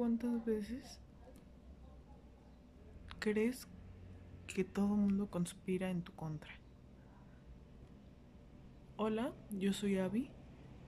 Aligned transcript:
cuántas 0.00 0.46
veces 0.46 0.98
crees 3.18 3.68
que 4.46 4.64
todo 4.64 4.94
el 4.94 5.00
mundo 5.02 5.30
conspira 5.30 5.90
en 5.90 6.00
tu 6.00 6.12
contra. 6.12 6.50
Hola, 8.96 9.34
yo 9.50 9.74
soy 9.74 9.98
Abby 9.98 10.30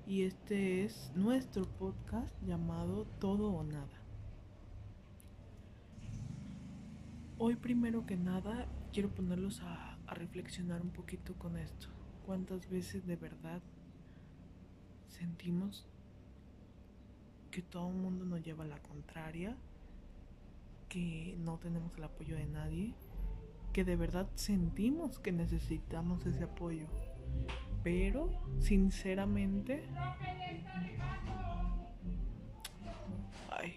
y 0.06 0.22
este 0.22 0.84
es 0.84 1.12
nuestro 1.14 1.64
podcast 1.64 2.34
llamado 2.42 3.04
Todo 3.20 3.52
o 3.52 3.62
Nada. 3.62 4.02
Hoy 7.36 7.56
primero 7.56 8.06
que 8.06 8.16
nada 8.16 8.66
quiero 8.94 9.10
ponerlos 9.10 9.60
a, 9.60 9.98
a 10.06 10.14
reflexionar 10.14 10.80
un 10.80 10.90
poquito 10.90 11.34
con 11.34 11.58
esto. 11.58 11.88
¿Cuántas 12.24 12.66
veces 12.70 13.06
de 13.06 13.16
verdad 13.16 13.60
sentimos 15.08 15.86
que 17.52 17.62
todo 17.62 17.88
el 17.88 17.94
mundo 17.94 18.24
nos 18.24 18.42
lleva 18.42 18.64
a 18.64 18.66
la 18.66 18.78
contraria, 18.78 19.54
que 20.88 21.36
no 21.38 21.58
tenemos 21.58 21.94
el 21.98 22.04
apoyo 22.04 22.34
de 22.34 22.46
nadie, 22.46 22.94
que 23.74 23.84
de 23.84 23.94
verdad 23.94 24.28
sentimos 24.34 25.18
que 25.18 25.32
necesitamos 25.32 26.24
ese 26.26 26.44
apoyo. 26.44 26.86
Pero, 27.84 28.30
sinceramente, 28.58 29.84
ay, 33.50 33.74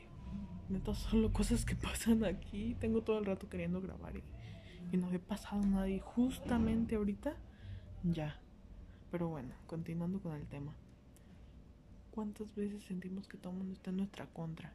neta, 0.70 0.96
solo 0.96 1.34
cosas 1.34 1.66
que 1.66 1.76
pasan 1.76 2.24
aquí. 2.24 2.76
Tengo 2.80 3.02
todo 3.02 3.20
el 3.20 3.26
rato 3.26 3.50
queriendo 3.50 3.82
grabar 3.82 4.16
y, 4.16 4.24
y 4.94 4.98
no 4.98 5.12
he 5.12 5.20
pasado 5.20 5.62
nada. 5.62 5.90
Y 5.90 6.00
justamente 6.00 6.96
ahorita, 6.96 7.36
ya. 8.04 8.40
Pero 9.12 9.28
bueno, 9.28 9.54
continuando 9.68 10.22
con 10.22 10.34
el 10.34 10.48
tema 10.48 10.74
cuántas 12.16 12.56
veces 12.56 12.82
sentimos 12.86 13.28
que 13.28 13.38
todo 13.38 13.52
el 13.52 13.60
mundo 13.60 13.74
está 13.74 13.90
en 13.90 13.98
nuestra 13.98 14.26
contra, 14.28 14.72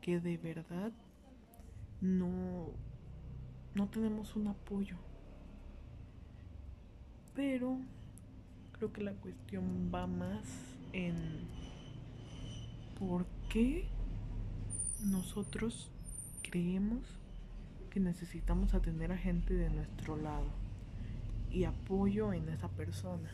que 0.00 0.18
de 0.18 0.38
verdad 0.38 0.90
no, 2.00 2.70
no 3.74 3.88
tenemos 3.88 4.34
un 4.34 4.48
apoyo. 4.48 4.96
Pero 7.34 7.78
creo 8.72 8.92
que 8.92 9.02
la 9.02 9.12
cuestión 9.12 9.92
va 9.94 10.06
más 10.06 10.42
en 10.94 11.14
por 12.98 13.26
qué 13.50 13.86
nosotros 15.04 15.90
creemos 16.42 17.02
que 17.90 18.00
necesitamos 18.00 18.72
atender 18.72 19.12
a 19.12 19.18
gente 19.18 19.54
de 19.54 19.68
nuestro 19.68 20.16
lado 20.16 20.48
y 21.50 21.64
apoyo 21.64 22.32
en 22.32 22.48
esa 22.48 22.68
persona. 22.68 23.30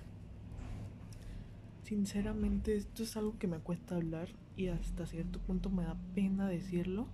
Sinceramente 1.87 2.75
esto 2.75 3.05
es 3.05 3.17
algo 3.17 3.39
que 3.39 3.47
me 3.47 3.61
cuesta 3.61 3.95
hablar 3.95 4.29
y 4.57 4.67
hasta 4.67 5.07
cierto 5.07 5.39
punto 5.39 5.71
me 5.71 5.85
da 5.85 5.97
pena 6.17 6.49
decirlo 6.49 7.07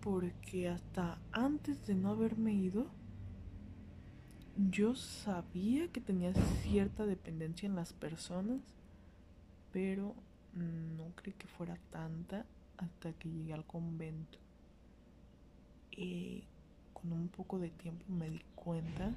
porque 0.00 0.70
hasta 0.70 1.18
antes 1.30 1.86
de 1.86 1.94
no 1.94 2.08
haberme 2.08 2.54
ido 2.54 2.86
yo 4.70 4.94
sabía 4.94 5.88
que 5.88 6.00
tenía 6.00 6.32
cierta 6.62 7.04
dependencia 7.04 7.66
en 7.66 7.76
las 7.76 7.92
personas 7.92 8.62
pero 9.74 10.14
no 10.54 11.14
creí 11.14 11.34
que 11.34 11.46
fuera 11.46 11.76
tanta 11.90 12.46
hasta 12.78 13.12
que 13.12 13.28
llegué 13.28 13.52
al 13.52 13.66
convento. 13.66 14.38
Y 15.90 16.44
con 16.94 17.12
un 17.12 17.28
poco 17.28 17.58
de 17.58 17.68
tiempo 17.68 18.04
me 18.08 18.30
di 18.30 18.40
cuenta 18.54 19.14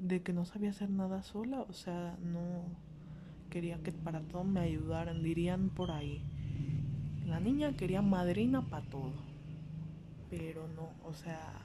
de 0.00 0.22
que 0.22 0.32
no 0.32 0.44
sabía 0.44 0.70
hacer 0.70 0.90
nada 0.90 1.22
sola, 1.22 1.62
o 1.62 1.72
sea, 1.72 2.16
no 2.22 2.64
quería 3.50 3.78
que 3.82 3.92
para 3.92 4.20
todo 4.20 4.44
me 4.44 4.60
ayudaran, 4.60 5.22
dirían 5.22 5.68
por 5.68 5.90
ahí. 5.90 6.22
La 7.26 7.38
niña 7.38 7.76
quería 7.76 8.02
madrina 8.02 8.68
para 8.68 8.84
todo, 8.86 9.12
pero 10.30 10.66
no, 10.68 10.90
o 11.04 11.14
sea, 11.14 11.60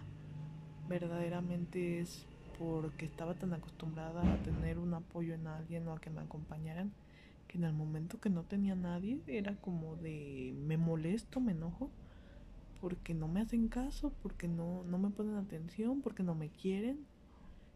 verdaderamente 0.87 1.99
es 1.99 2.27
porque 2.59 3.05
estaba 3.05 3.35
tan 3.35 3.53
acostumbrada 3.53 4.21
a 4.21 4.37
tener 4.43 4.79
un 4.79 4.93
apoyo 4.93 5.33
en 5.33 5.47
alguien 5.47 5.87
o 5.87 5.93
a 5.93 6.01
que 6.01 6.09
me 6.09 6.21
acompañaran, 6.21 6.91
que 7.47 7.57
en 7.57 7.63
el 7.63 7.73
momento 7.73 8.19
que 8.19 8.29
no 8.29 8.43
tenía 8.43 8.75
nadie 8.75 9.21
era 9.27 9.55
como 9.55 9.95
de 9.95 10.53
me 10.65 10.77
molesto, 10.77 11.39
me 11.39 11.53
enojo, 11.53 11.89
porque 12.81 13.13
no 13.13 13.27
me 13.27 13.41
hacen 13.41 13.67
caso, 13.67 14.11
porque 14.21 14.47
no, 14.47 14.83
no 14.83 14.97
me 14.97 15.09
ponen 15.09 15.35
atención, 15.35 16.01
porque 16.01 16.23
no 16.23 16.35
me 16.35 16.49
quieren 16.49 17.05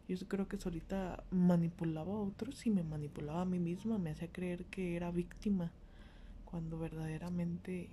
yo 0.08 0.16
creo 0.28 0.48
que 0.48 0.58
solita 0.58 1.22
manipulaba 1.30 2.12
a 2.12 2.20
otros 2.20 2.66
y 2.66 2.70
me 2.70 2.82
manipulaba 2.82 3.42
a 3.42 3.46
mí 3.46 3.58
misma, 3.58 3.98
me 3.98 4.10
hacía 4.10 4.30
creer 4.30 4.64
que 4.66 4.96
era 4.96 5.10
víctima, 5.10 5.70
cuando 6.44 6.78
verdaderamente 6.78 7.88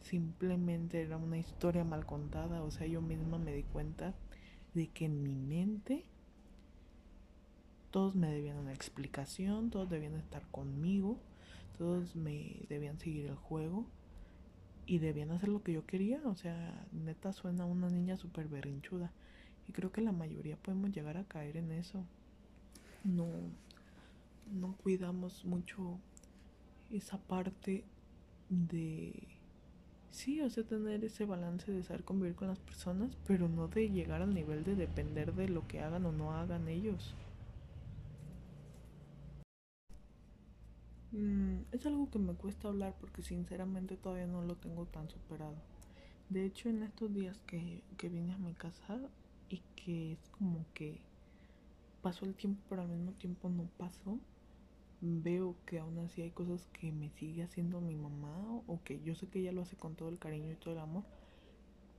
simplemente 0.00 1.02
era 1.02 1.16
una 1.16 1.38
historia 1.38 1.84
mal 1.84 2.06
contada, 2.06 2.62
o 2.62 2.70
sea, 2.70 2.86
yo 2.86 3.00
misma 3.00 3.38
me 3.38 3.54
di 3.54 3.62
cuenta 3.62 4.14
de 4.74 4.88
que 4.88 5.06
en 5.06 5.22
mi 5.22 5.34
mente 5.34 6.04
todos 7.90 8.14
me 8.14 8.30
debían 8.30 8.56
una 8.58 8.72
explicación, 8.72 9.70
todos 9.70 9.88
debían 9.90 10.14
estar 10.14 10.42
conmigo, 10.50 11.18
todos 11.78 12.14
me 12.14 12.66
debían 12.68 12.98
seguir 12.98 13.26
el 13.26 13.36
juego 13.36 13.86
y 14.86 14.98
debían 14.98 15.30
hacer 15.30 15.48
lo 15.48 15.62
que 15.62 15.72
yo 15.72 15.86
quería, 15.86 16.20
o 16.24 16.34
sea, 16.34 16.86
neta 16.92 17.32
suena 17.32 17.64
una 17.64 17.88
niña 17.88 18.16
súper 18.16 18.48
berrinchuda. 18.48 19.12
Y 19.68 19.72
creo 19.72 19.92
que 19.92 20.00
la 20.00 20.12
mayoría 20.12 20.56
podemos 20.56 20.90
llegar 20.90 21.16
a 21.16 21.24
caer 21.24 21.56
en 21.56 21.72
eso. 21.72 22.04
No, 23.04 23.28
no 24.52 24.74
cuidamos 24.76 25.44
mucho 25.44 25.98
esa 26.90 27.18
parte 27.18 27.84
de 28.48 29.28
sí, 30.10 30.40
o 30.40 30.50
sea, 30.50 30.64
tener 30.64 31.04
ese 31.04 31.24
balance 31.24 31.70
de 31.70 31.82
saber 31.82 32.04
convivir 32.04 32.34
con 32.34 32.48
las 32.48 32.58
personas, 32.58 33.16
pero 33.26 33.48
no 33.48 33.68
de 33.68 33.88
llegar 33.90 34.22
al 34.22 34.34
nivel 34.34 34.64
de 34.64 34.74
depender 34.74 35.34
de 35.34 35.48
lo 35.48 35.66
que 35.66 35.80
hagan 35.80 36.04
o 36.06 36.12
no 36.12 36.32
hagan 36.32 36.68
ellos. 36.68 37.14
Mm, 41.12 41.62
es 41.72 41.86
algo 41.86 42.10
que 42.10 42.18
me 42.18 42.34
cuesta 42.34 42.68
hablar 42.68 42.94
porque 43.00 43.22
sinceramente 43.22 43.96
todavía 43.96 44.26
no 44.26 44.42
lo 44.42 44.56
tengo 44.56 44.86
tan 44.86 45.08
superado. 45.08 45.56
De 46.28 46.44
hecho, 46.44 46.68
en 46.68 46.82
estos 46.84 47.12
días 47.12 47.38
que, 47.46 47.82
que 47.96 48.08
vine 48.08 48.34
a 48.34 48.38
mi 48.38 48.54
casa, 48.54 49.00
y 49.50 49.62
que 49.76 50.12
es 50.12 50.28
como 50.30 50.64
que 50.72 51.00
pasó 52.00 52.24
el 52.24 52.34
tiempo 52.34 52.62
pero 52.70 52.82
al 52.82 52.88
mismo 52.88 53.12
tiempo 53.12 53.50
no 53.50 53.64
pasó 53.76 54.18
veo 55.02 55.54
que 55.66 55.78
aún 55.78 55.98
así 55.98 56.22
hay 56.22 56.30
cosas 56.30 56.66
que 56.72 56.92
me 56.92 57.10
sigue 57.10 57.42
haciendo 57.42 57.80
mi 57.80 57.96
mamá 57.96 58.62
o 58.66 58.80
que 58.84 59.00
yo 59.02 59.14
sé 59.14 59.26
que 59.26 59.40
ella 59.40 59.52
lo 59.52 59.62
hace 59.62 59.76
con 59.76 59.94
todo 59.94 60.08
el 60.08 60.18
cariño 60.18 60.52
y 60.52 60.56
todo 60.56 60.74
el 60.74 60.80
amor 60.80 61.04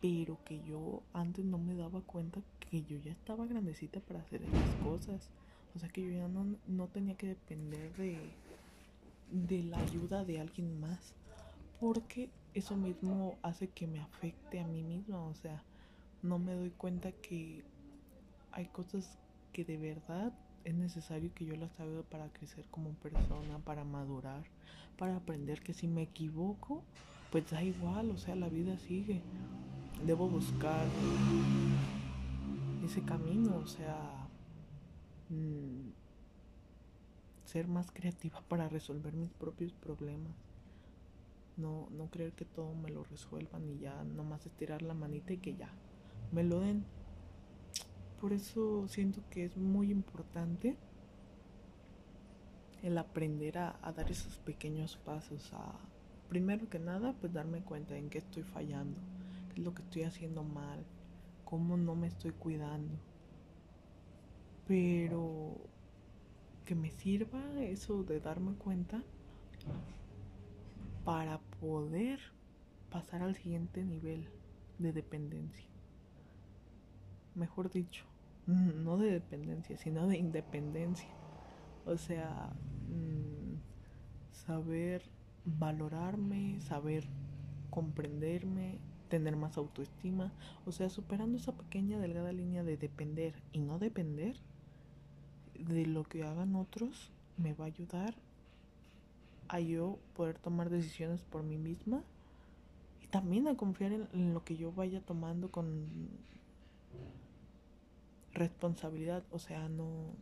pero 0.02 0.38
que 0.46 0.60
yo 0.64 1.04
antes 1.14 1.46
no 1.46 1.60
me 1.60 1.76
daba 1.76 2.02
cuenta 2.02 2.42
que 2.60 2.82
yo 2.84 2.98
ya 2.98 3.12
estaba 3.12 3.46
grandecita 3.46 4.00
para 4.00 4.22
hacer 4.22 4.42
esas 4.42 4.74
cosas. 4.84 5.30
O 5.76 5.80
sea 5.80 5.90
que 5.90 6.02
yo 6.02 6.12
ya 6.12 6.28
no, 6.28 6.58
no 6.68 6.88
tenía 6.88 7.16
que 7.16 7.28
depender 7.28 7.94
de 7.98 8.18
de 9.32 9.64
la 9.64 9.80
ayuda 9.80 10.26
de 10.26 10.42
alguien 10.42 10.80
más 10.82 11.14
porque 11.80 12.30
eso 12.54 12.76
mismo 12.76 13.38
hace 13.42 13.70
que 13.70 13.88
me 13.88 14.02
afecte 14.02 14.60
a 14.60 14.68
mí 14.68 14.84
misma 14.84 15.24
o 15.24 15.34
sea 15.36 15.64
no 16.24 16.40
me 16.40 16.54
doy 16.54 16.72
cuenta 16.72 17.12
que 17.12 17.64
hay 18.52 18.66
cosas 18.68 19.18
que 19.54 19.66
de 19.66 19.78
verdad 19.78 20.34
es 20.64 20.76
necesario 20.76 21.34
que 21.34 21.46
yo 21.46 21.56
las 21.56 21.80
haga 21.80 22.04
para 22.04 22.30
crecer 22.30 22.66
como 22.70 22.92
persona, 22.96 23.60
para 23.60 23.84
madurar, 23.84 24.44
para 24.98 25.16
aprender 25.16 25.62
que 25.62 25.74
si 25.74 25.88
me 25.88 26.04
equivoco, 26.04 26.84
pues 27.32 27.50
da 27.50 27.64
igual, 27.64 28.12
o 28.12 28.18
sea, 28.18 28.36
la 28.36 28.50
vida 28.50 28.78
sigue. 28.78 29.22
Debo 30.06 30.28
buscar 30.28 30.86
ese 32.86 33.02
camino, 33.02 33.58
o 33.58 33.68
sea, 33.68 34.28
mm, 35.30 35.90
ser 37.46 37.68
más 37.68 37.92
creativa 37.92 38.42
para 38.48 38.70
resolver 38.70 39.14
mis 39.14 39.32
propios 39.32 39.74
problemas. 39.74 40.34
No, 41.58 41.90
no 41.92 42.10
creer 42.10 42.32
que 42.34 42.46
todo 42.46 42.74
me 42.74 42.90
lo 42.90 43.04
resuelvan 43.04 43.68
y 43.70 43.80
ya 43.80 44.04
nomás 44.04 44.46
estirar 44.46 44.82
la 44.82 44.94
manita 44.94 45.34
y 45.34 45.38
que 45.38 45.56
ya, 45.56 45.70
me 46.32 46.44
lo 46.44 46.60
den. 46.60 46.86
Por 48.20 48.34
eso 48.34 48.88
siento 48.88 49.22
que 49.30 49.46
es 49.46 49.58
muy 49.58 49.92
importante 49.92 50.78
el 52.84 52.98
aprender 52.98 53.58
a, 53.58 53.94
dar 53.96 54.10
esos 54.10 54.38
pequeños 54.40 54.98
pasos, 54.98 55.52
a 55.54 55.74
primero 56.30 56.70
que 56.70 56.80
nada 56.80 57.14
pues 57.20 57.34
darme 57.34 57.62
cuenta 57.62 57.96
en 57.98 58.10
qué 58.10 58.20
estoy 58.20 58.44
fallando, 58.44 59.00
qué 59.50 59.62
es 59.62 59.66
lo 59.66 59.74
que 59.74 59.84
estoy 59.84 60.04
haciendo 60.04 60.44
mal, 60.44 60.84
cómo 61.46 61.78
no 61.78 61.96
me 61.96 62.08
estoy 62.08 62.32
cuidando. 62.32 62.94
Pero 64.68 65.58
que 66.66 66.76
me 66.76 66.92
sirva 66.92 67.42
eso 67.62 68.04
de 68.04 68.20
darme 68.20 68.54
cuenta 68.54 69.04
para 71.04 71.40
poder 71.60 72.20
pasar 72.90 73.24
al 73.24 73.36
siguiente 73.36 73.84
nivel 73.84 74.30
de 74.78 74.94
dependencia 74.94 75.71
mejor 77.36 77.72
dicho, 77.72 78.06
no 78.46 78.98
de 78.98 79.12
dependencia, 79.12 79.78
sino 79.78 80.08
de 80.08 80.18
independencia. 80.18 81.10
O 81.86 81.98
sea, 81.98 82.52
mm, 82.90 83.58
saber 84.32 85.04
valorarme, 85.46 86.60
saber 86.62 87.06
comprenderme, 87.70 88.80
tener 89.10 89.36
más 89.36 89.58
autoestima, 89.58 90.32
o 90.66 90.72
sea, 90.72 90.90
superando 90.90 91.38
esa 91.38 91.52
pequeña 91.54 92.00
delgada 92.00 92.32
línea 92.32 92.64
de 92.64 92.78
depender 92.78 93.34
y 93.52 93.60
no 93.60 93.80
depender 93.80 94.38
de 95.54 95.86
lo 95.86 96.04
que 96.04 96.24
hagan 96.24 96.56
otros, 96.56 97.12
me 97.38 97.54
va 97.54 97.66
a 97.66 97.68
ayudar 97.68 98.16
a 99.48 99.60
yo 99.60 100.00
poder 100.16 100.38
tomar 100.40 100.70
decisiones 100.70 101.24
por 101.24 101.44
mí 101.44 101.58
misma 101.58 102.04
y 103.02 103.08
también 103.08 103.48
a 103.48 103.56
confiar 103.56 103.92
en, 103.92 104.34
lo 104.34 104.44
que 104.46 104.56
yo 104.56 104.72
vaya 104.72 105.02
tomando 105.02 105.52
con 105.52 106.10
responsabilidad, 108.34 109.24
o 109.32 109.40
sea, 109.40 109.68
no 109.70 110.16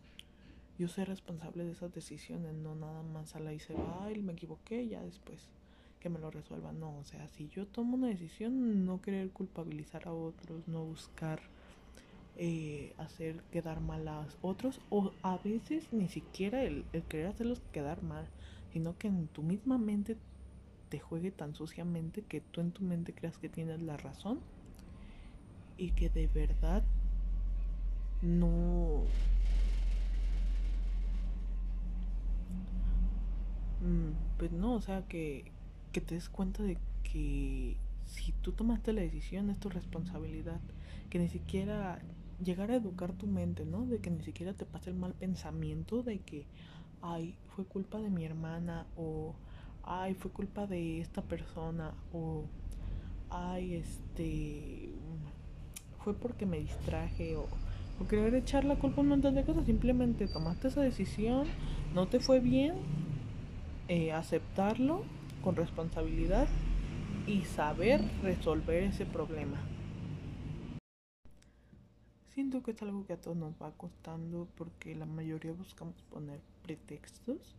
yo 0.79 0.87
soy 0.87 1.03
responsable 1.03 1.65
de 1.65 1.73
esas 1.73 1.93
decisiones, 1.93 2.53
no 2.53 2.73
nada 2.73 3.03
más 3.03 3.35
a 3.35 3.41
la 3.41 3.51
y 3.53 4.21
me 4.21 4.31
equivoqué, 4.31 4.87
ya 4.87 5.01
después 5.01 5.49
que 5.99 6.09
me 6.09 6.19
lo 6.19 6.31
resuelva. 6.31 6.71
No, 6.71 6.97
o 6.97 7.03
sea, 7.03 7.27
si 7.27 7.49
yo 7.49 7.67
tomo 7.67 7.95
una 7.95 8.07
decisión, 8.07 8.85
no 8.85 9.01
querer 9.01 9.29
culpabilizar 9.31 10.07
a 10.07 10.13
otros, 10.13 10.65
no 10.69 10.85
buscar 10.85 11.41
eh, 12.37 12.93
hacer 12.97 13.43
quedar 13.51 13.81
mal 13.81 14.07
a 14.07 14.25
otros, 14.41 14.79
o 14.89 15.11
a 15.21 15.37
veces 15.39 15.91
ni 15.91 16.07
siquiera 16.07 16.63
el, 16.63 16.85
el 16.93 17.03
querer 17.03 17.27
hacerlos 17.27 17.61
quedar 17.73 18.01
mal, 18.01 18.25
sino 18.71 18.97
que 18.97 19.09
en 19.09 19.27
tu 19.27 19.43
misma 19.43 19.77
mente 19.77 20.15
te 20.87 20.99
juegue 20.99 21.31
tan 21.31 21.55
suciamente 21.55 22.21
que 22.21 22.39
tú 22.39 22.61
en 22.61 22.71
tu 22.71 22.83
mente 22.83 23.13
creas 23.13 23.37
que 23.37 23.49
tienes 23.49 23.81
la 23.81 23.97
razón 23.97 24.39
y 25.77 25.91
que 25.91 26.09
de 26.09 26.27
verdad 26.27 26.83
no 28.21 29.03
mm, 33.81 34.37
pues 34.37 34.51
no, 34.51 34.73
o 34.73 34.81
sea 34.81 35.07
que 35.07 35.51
que 35.91 36.01
te 36.01 36.15
des 36.15 36.29
cuenta 36.29 36.63
de 36.63 36.77
que 37.03 37.77
si 38.05 38.31
tú 38.41 38.51
tomaste 38.51 38.93
la 38.93 39.01
decisión 39.01 39.49
es 39.49 39.59
tu 39.59 39.69
responsabilidad, 39.69 40.59
que 41.09 41.19
ni 41.19 41.29
siquiera 41.29 41.99
llegar 42.43 42.71
a 42.71 42.75
educar 42.75 43.13
tu 43.13 43.27
mente, 43.27 43.65
¿no? 43.65 43.85
De 43.85 43.99
que 43.99 44.09
ni 44.09 44.23
siquiera 44.23 44.53
te 44.53 44.65
pase 44.65 44.89
el 44.89 44.95
mal 44.95 45.13
pensamiento 45.13 46.03
de 46.03 46.19
que, 46.19 46.45
ay, 47.01 47.35
fue 47.55 47.65
culpa 47.65 47.99
de 47.99 48.09
mi 48.09 48.25
hermana 48.25 48.87
o, 48.95 49.35
ay, 49.83 50.13
fue 50.15 50.31
culpa 50.31 50.67
de 50.67 51.01
esta 51.01 51.21
persona 51.21 51.93
o, 52.13 52.45
ay, 53.29 53.75
este, 53.75 54.89
fue 56.03 56.13
porque 56.13 56.45
me 56.45 56.59
distraje 56.59 57.35
o, 57.35 57.47
o 57.99 58.07
querer 58.07 58.33
echar 58.35 58.63
la 58.63 58.77
culpa 58.77 59.01
a 59.01 59.03
un 59.03 59.09
montón 59.09 59.35
de 59.35 59.43
cosas, 59.43 59.65
simplemente 59.65 60.27
tomaste 60.27 60.69
esa 60.69 60.81
decisión, 60.81 61.47
no 61.93 62.07
te 62.07 62.19
fue 62.19 62.39
bien, 62.39 62.75
eh, 63.87 64.11
aceptarlo 64.11 65.03
con 65.43 65.55
responsabilidad 65.55 66.47
y 67.27 67.41
saber 67.41 68.01
resolver 68.23 68.83
ese 68.83 69.05
problema. 69.05 69.57
Siento 72.29 72.63
que 72.63 72.71
es 72.71 72.81
algo 72.81 73.05
que 73.05 73.13
a 73.13 73.21
todos 73.21 73.35
nos 73.35 73.53
va 73.61 73.71
costando 73.71 74.47
porque 74.55 74.95
la 74.95 75.05
mayoría 75.05 75.51
buscamos 75.51 75.95
poner 76.09 76.39
pretextos, 76.63 77.55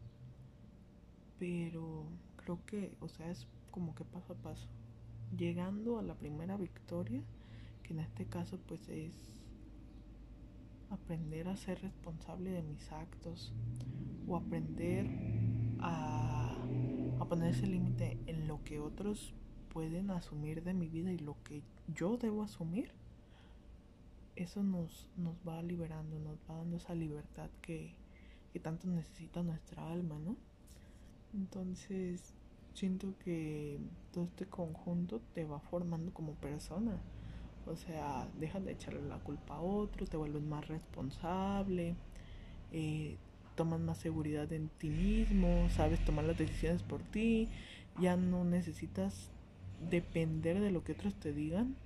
pero 1.38 2.04
creo 2.37 2.58
que, 2.66 2.92
o 3.00 3.08
sea, 3.08 3.31
es 3.31 3.46
como 3.70 3.94
que 3.94 4.04
paso 4.04 4.32
a 4.32 4.37
paso, 4.37 4.66
llegando 5.37 5.98
a 5.98 6.02
la 6.02 6.14
primera 6.14 6.56
victoria, 6.56 7.20
que 7.82 7.92
en 7.92 8.00
este 8.00 8.25
caso 8.25 8.58
pues 8.66 8.88
es 8.88 9.39
aprender 10.90 11.48
a 11.48 11.56
ser 11.56 11.81
responsable 11.81 12.50
de 12.50 12.62
mis 12.62 12.90
actos 12.92 13.52
o 14.26 14.37
aprender 14.37 15.06
a 15.81 16.31
a 17.20 17.26
poner 17.26 17.50
ese 17.50 17.66
límite 17.66 18.19
en 18.26 18.48
lo 18.48 18.64
que 18.64 18.81
otros 18.81 19.34
pueden 19.72 20.10
asumir 20.10 20.64
de 20.64 20.72
mi 20.72 20.88
vida 20.88 21.12
y 21.12 21.19
lo 21.19 21.37
que 21.44 21.62
yo 21.94 22.16
debo 22.16 22.42
asumir, 22.42 22.92
eso 24.37 24.62
nos, 24.62 25.06
nos 25.19 25.37
va 25.46 25.62
liberando, 25.62 26.19
nos 26.19 26.38
va 26.48 26.56
dando 26.56 26.78
esa 26.78 26.94
libertad 26.94 27.50
que 27.60 27.94
tanto 28.62 28.88
necesita 28.88 29.42
nuestra 29.42 29.90
alma, 29.92 30.19
¿no? 30.19 30.37
Entonces, 31.34 32.34
siento 32.75 33.14
que 33.22 33.78
todo 34.12 34.25
este 34.25 34.46
conjunto 34.46 35.20
te 35.34 35.44
va 35.44 35.60
formando 35.60 36.12
como 36.12 36.32
persona. 36.34 36.98
O 37.70 37.76
sea, 37.76 38.28
dejas 38.38 38.64
de 38.64 38.72
echarle 38.72 39.02
la 39.08 39.19
culpa 39.19 39.55
a 39.55 39.61
otro, 39.61 40.06
te 40.06 40.17
vuelves 40.17 40.43
más 40.43 40.67
responsable, 40.67 41.94
eh, 42.72 43.17
tomas 43.55 43.81
más 43.81 43.99
seguridad 43.99 44.52
en 44.52 44.69
ti 44.69 44.90
mismo, 44.90 45.69
sabes 45.70 46.05
tomar 46.05 46.25
las 46.25 46.37
decisiones 46.37 46.82
por 46.82 47.00
ti, 47.02 47.49
ya 48.00 48.17
no 48.17 48.44
necesitas 48.44 49.31
depender 49.88 50.61
de 50.61 50.70
lo 50.70 50.82
que 50.82 50.93
otros 50.93 51.14
te 51.14 51.32
digan 51.32 51.76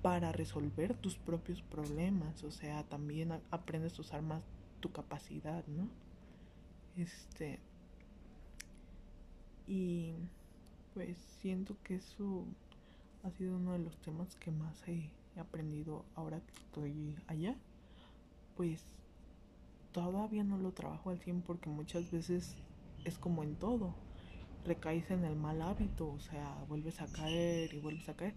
para 0.00 0.32
resolver 0.32 0.94
tus 0.94 1.16
propios 1.16 1.62
problemas, 1.62 2.44
o 2.44 2.50
sea, 2.50 2.84
también 2.84 3.32
aprendes 3.50 3.98
a 3.98 4.02
usar 4.02 4.22
más 4.22 4.42
tu 4.80 4.92
capacidad, 4.92 5.64
¿no? 5.66 5.88
Este 6.96 7.58
y 9.66 10.12
pues 10.92 11.16
siento 11.40 11.76
que 11.82 11.96
eso 11.96 12.44
ha 13.24 13.30
sido 13.30 13.56
uno 13.56 13.72
de 13.72 13.78
los 13.78 13.96
temas 13.98 14.36
que 14.36 14.50
más 14.50 14.86
he 14.86 15.10
aprendido 15.40 16.04
ahora 16.14 16.40
que 16.40 16.52
estoy 16.54 17.16
allá. 17.26 17.56
Pues 18.54 18.84
todavía 19.92 20.44
no 20.44 20.58
lo 20.58 20.72
trabajo 20.72 21.10
al 21.10 21.18
100 21.18 21.42
porque 21.42 21.70
muchas 21.70 22.10
veces 22.10 22.54
es 23.04 23.18
como 23.18 23.42
en 23.42 23.56
todo. 23.56 23.94
Recaes 24.64 25.10
en 25.10 25.24
el 25.24 25.36
mal 25.36 25.62
hábito, 25.62 26.08
o 26.08 26.20
sea, 26.20 26.64
vuelves 26.68 27.00
a 27.00 27.06
caer 27.06 27.72
y 27.74 27.80
vuelves 27.80 28.08
a 28.08 28.14
caer. 28.14 28.34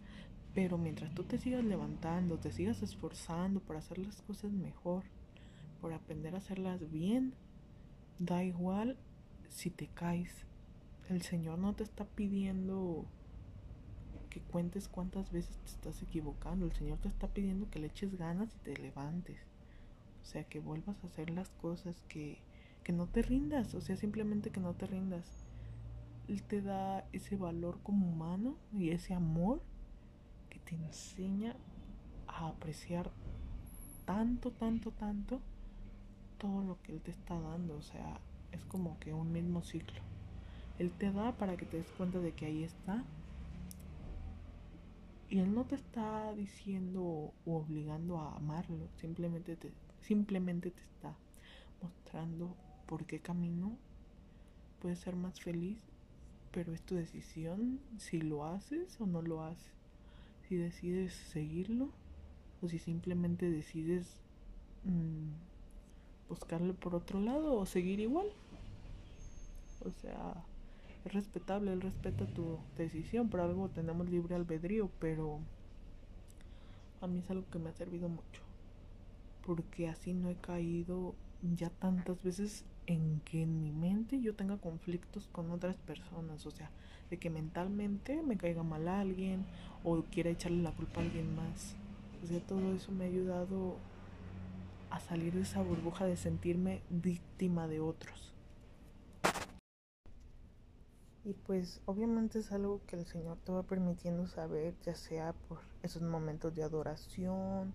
Pero 0.53 0.77
mientras 0.77 1.13
tú 1.13 1.23
te 1.23 1.37
sigas 1.37 1.63
levantando, 1.63 2.37
te 2.37 2.51
sigas 2.51 2.81
esforzando 2.81 3.59
por 3.59 3.75
hacer 3.75 3.99
las 3.99 4.21
cosas 4.21 4.51
mejor, 4.51 5.03
por 5.81 5.93
aprender 5.93 6.33
a 6.33 6.39
hacerlas 6.39 6.91
bien, 6.91 7.33
da 8.19 8.43
igual 8.43 8.97
si 9.49 9.69
te 9.69 9.87
caes. 9.87 10.45
El 11.09 11.21
Señor 11.21 11.59
no 11.59 11.73
te 11.73 11.83
está 11.83 12.05
pidiendo 12.05 13.05
que 14.37 14.43
cuentes 14.51 14.87
cuántas 14.87 15.31
veces 15.31 15.57
te 15.57 15.71
estás 15.71 16.01
equivocando. 16.03 16.67
El 16.67 16.73
Señor 16.73 16.99
te 16.99 17.07
está 17.07 17.27
pidiendo 17.27 17.69
que 17.71 17.79
le 17.79 17.87
eches 17.87 18.15
ganas 18.17 18.53
y 18.53 18.59
te 18.59 18.77
levantes. 18.77 19.39
O 20.21 20.25
sea, 20.25 20.43
que 20.43 20.59
vuelvas 20.59 21.03
a 21.03 21.07
hacer 21.07 21.31
las 21.31 21.49
cosas, 21.49 22.03
que, 22.07 22.37
que 22.83 22.93
no 22.93 23.07
te 23.07 23.23
rindas, 23.23 23.73
o 23.73 23.81
sea, 23.81 23.95
simplemente 23.95 24.51
que 24.51 24.59
no 24.59 24.75
te 24.75 24.85
rindas. 24.85 25.25
Él 26.27 26.43
te 26.43 26.61
da 26.61 27.07
ese 27.13 27.35
valor 27.35 27.79
como 27.81 28.07
humano 28.07 28.57
y 28.71 28.91
ese 28.91 29.15
amor 29.15 29.63
que 30.49 30.59
te 30.59 30.75
enseña 30.75 31.55
a 32.27 32.49
apreciar 32.49 33.09
tanto, 34.05 34.51
tanto, 34.51 34.91
tanto 34.91 35.41
todo 36.37 36.61
lo 36.61 36.79
que 36.83 36.91
Él 36.91 37.01
te 37.01 37.09
está 37.09 37.39
dando. 37.39 37.75
O 37.75 37.81
sea, 37.81 38.19
es 38.51 38.63
como 38.65 38.99
que 38.99 39.13
un 39.13 39.31
mismo 39.31 39.63
ciclo. 39.63 40.01
Él 40.77 40.91
te 40.91 41.11
da 41.11 41.31
para 41.31 41.57
que 41.57 41.65
te 41.65 41.77
des 41.77 41.89
cuenta 41.97 42.19
de 42.19 42.33
que 42.33 42.45
ahí 42.45 42.63
está. 42.63 43.03
Y 45.29 45.39
Él 45.39 45.53
no 45.53 45.65
te 45.65 45.75
está 45.75 46.33
diciendo 46.33 47.01
o 47.01 47.33
obligando 47.45 48.19
a 48.19 48.35
amarlo, 48.35 48.87
simplemente 48.95 49.55
te, 49.55 49.71
Simplemente 50.07 50.71
te 50.71 50.81
está 50.81 51.13
mostrando 51.81 52.55
por 52.85 53.05
qué 53.05 53.19
camino 53.19 53.77
puedes 54.81 54.99
ser 54.99 55.17
más 55.17 55.41
feliz, 55.41 55.77
pero 56.53 56.73
es 56.73 56.81
tu 56.81 56.95
decisión 56.95 57.81
si 57.97 58.21
lo 58.21 58.45
haces 58.45 59.01
o 59.01 59.05
no 59.05 59.21
lo 59.21 59.43
haces. 59.43 59.73
Si 60.47 60.55
decides 60.55 61.13
seguirlo 61.13 61.89
o 62.61 62.69
si 62.69 62.79
simplemente 62.79 63.51
decides 63.51 64.21
mm, 64.85 66.29
buscarlo 66.29 66.73
por 66.73 66.95
otro 66.95 67.19
lado 67.19 67.55
o 67.55 67.65
seguir 67.65 67.99
igual. 67.99 68.27
O 69.83 69.91
sea, 69.91 70.35
es 71.07 71.13
respetable, 71.13 71.73
él 71.73 71.81
respeta 71.81 72.25
tu 72.25 72.59
decisión, 72.77 73.29
por 73.29 73.41
algo 73.41 73.69
tenemos 73.69 74.09
libre 74.09 74.35
albedrío, 74.35 74.89
pero 74.99 75.39
a 77.01 77.07
mí 77.07 77.19
es 77.19 77.29
algo 77.29 77.45
que 77.51 77.59
me 77.59 77.69
ha 77.69 77.73
servido 77.73 78.07
mucho 78.09 78.47
porque 79.47 79.87
así 79.87 80.13
no 80.13 80.29
he 80.29 80.35
caído 80.35 81.15
ya 81.55 81.69
tantas 81.69 82.21
veces 82.21 82.65
en 82.85 83.21
que 83.21 83.43
en 83.43 83.61
mi 83.61 83.71
mente 83.71 84.19
yo 84.19 84.35
tenga 84.35 84.57
conflictos 84.57 85.29
con 85.31 85.51
otras 85.51 85.77
personas, 85.77 86.45
o 86.45 86.51
sea, 86.51 86.69
de 87.09 87.17
que 87.17 87.29
mentalmente 87.29 88.21
me 88.21 88.35
caiga 88.35 88.63
mal 88.63 88.89
a 88.89 88.99
alguien 88.99 89.45
o 89.85 90.03
quiera 90.11 90.31
echarle 90.31 90.61
la 90.61 90.73
culpa 90.73 90.99
a 90.99 91.03
alguien 91.03 91.33
más. 91.33 91.77
O 92.21 92.27
sea, 92.27 92.41
todo 92.41 92.73
eso 92.73 92.91
me 92.91 93.05
ha 93.05 93.07
ayudado 93.07 93.77
a 94.89 94.99
salir 94.99 95.33
de 95.33 95.41
esa 95.41 95.61
burbuja 95.61 96.05
de 96.05 96.17
sentirme 96.17 96.81
víctima 96.89 97.69
de 97.69 97.79
otros. 97.79 98.33
Y 101.27 101.33
pues 101.33 101.81
obviamente 101.83 102.39
es 102.39 102.53
algo 102.53 102.79
que 102.87 102.95
el 102.95 103.05
Señor 103.05 103.37
te 103.43 103.51
va 103.51 103.61
permitiendo 103.61 104.27
saber, 104.27 104.75
ya 104.83 104.95
sea 104.95 105.33
por 105.33 105.59
esos 105.83 106.01
momentos 106.01 106.55
de 106.55 106.63
adoración, 106.63 107.73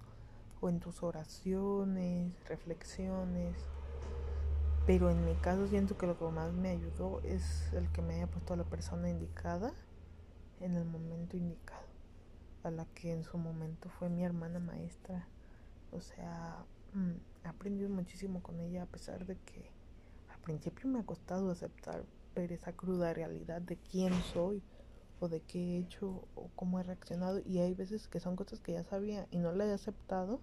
o 0.62 0.70
en 0.70 0.80
tus 0.80 1.02
oraciones, 1.02 2.32
reflexiones, 2.48 3.58
Pero 4.86 5.10
en 5.10 5.26
mi 5.26 5.34
caso 5.34 5.66
siento 5.66 5.98
que 5.98 6.06
lo 6.06 6.18
que 6.18 6.24
más 6.24 6.54
me 6.54 6.70
ayudó 6.70 7.20
es 7.24 7.70
el 7.74 7.92
que 7.92 8.00
me 8.00 8.14
haya 8.14 8.26
puesto 8.26 8.54
a 8.54 8.56
la 8.56 8.64
persona 8.64 9.10
indicada 9.10 9.74
en 10.60 10.74
el 10.74 10.86
momento 10.86 11.36
indicado. 11.36 11.84
A 12.62 12.70
la 12.70 12.86
que 12.86 13.12
en 13.12 13.22
su 13.22 13.36
momento 13.36 13.90
fue 13.90 14.08
mi 14.08 14.24
hermana 14.24 14.60
maestra. 14.60 15.28
O 15.90 16.00
sea, 16.00 16.64
mm, 16.94 17.44
he 17.44 17.48
aprendido 17.48 17.90
muchísimo 17.90 18.42
con 18.42 18.60
ella 18.60 18.84
a 18.84 18.86
pesar 18.86 19.26
de 19.26 19.36
que 19.36 19.70
al 20.30 20.40
principio 20.40 20.88
me 20.88 21.00
ha 21.00 21.04
costado 21.04 21.50
aceptar 21.50 22.02
ver 22.34 22.52
esa 22.52 22.72
cruda 22.72 23.14
realidad 23.14 23.62
de 23.62 23.76
quién 23.76 24.12
soy 24.32 24.62
o 25.20 25.28
de 25.28 25.40
qué 25.40 25.58
he 25.58 25.78
hecho 25.78 26.26
o 26.34 26.50
cómo 26.56 26.80
he 26.80 26.82
reaccionado. 26.82 27.40
Y 27.44 27.58
hay 27.58 27.74
veces 27.74 28.08
que 28.08 28.20
son 28.20 28.36
cosas 28.36 28.60
que 28.60 28.72
ya 28.72 28.84
sabía 28.84 29.26
y 29.30 29.38
no 29.38 29.52
la 29.52 29.66
he 29.66 29.72
aceptado. 29.72 30.40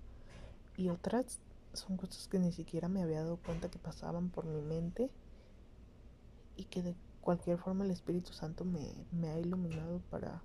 Y 0.77 0.89
otras 0.89 1.39
son 1.74 1.98
cosas 1.98 2.27
que 2.27 2.39
ni 2.39 2.51
siquiera 2.51 2.88
me 2.88 3.03
había 3.03 3.24
dado 3.24 3.38
cuenta 3.38 3.69
que 3.69 3.79
pasaban 3.79 4.29
por 4.29 4.46
mi 4.46 4.62
mente 4.62 5.10
y 6.55 6.65
que 6.65 6.81
de 6.81 6.96
cualquier 7.22 7.58
forma 7.58 7.86
el 7.86 7.91
Espíritu 7.91 8.34
Santo 8.34 8.65
me, 8.65 8.93
me 9.12 9.29
ha 9.29 9.39
iluminado 9.39 10.01
para 10.10 10.41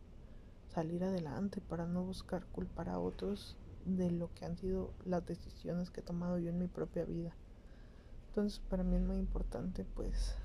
salir 0.74 1.04
adelante, 1.04 1.60
para 1.60 1.86
no 1.86 2.02
buscar 2.02 2.44
culpar 2.46 2.88
a 2.88 2.98
otros 2.98 3.56
de 3.84 4.10
lo 4.10 4.32
que 4.34 4.44
han 4.44 4.56
sido 4.56 4.92
las 5.04 5.24
decisiones 5.26 5.90
que 5.90 6.00
he 6.00 6.04
tomado 6.04 6.38
yo 6.38 6.50
en 6.50 6.58
mi 6.58 6.66
propia 6.66 7.04
vida. 7.04 7.34
Entonces 8.28 8.60
para 8.68 8.82
mí 8.82 8.96
es 8.96 9.02
muy 9.02 9.16
importante 9.16 9.84
pues 9.94 10.36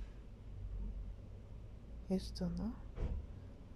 esto, 2.10 2.50
¿no? 2.50 2.74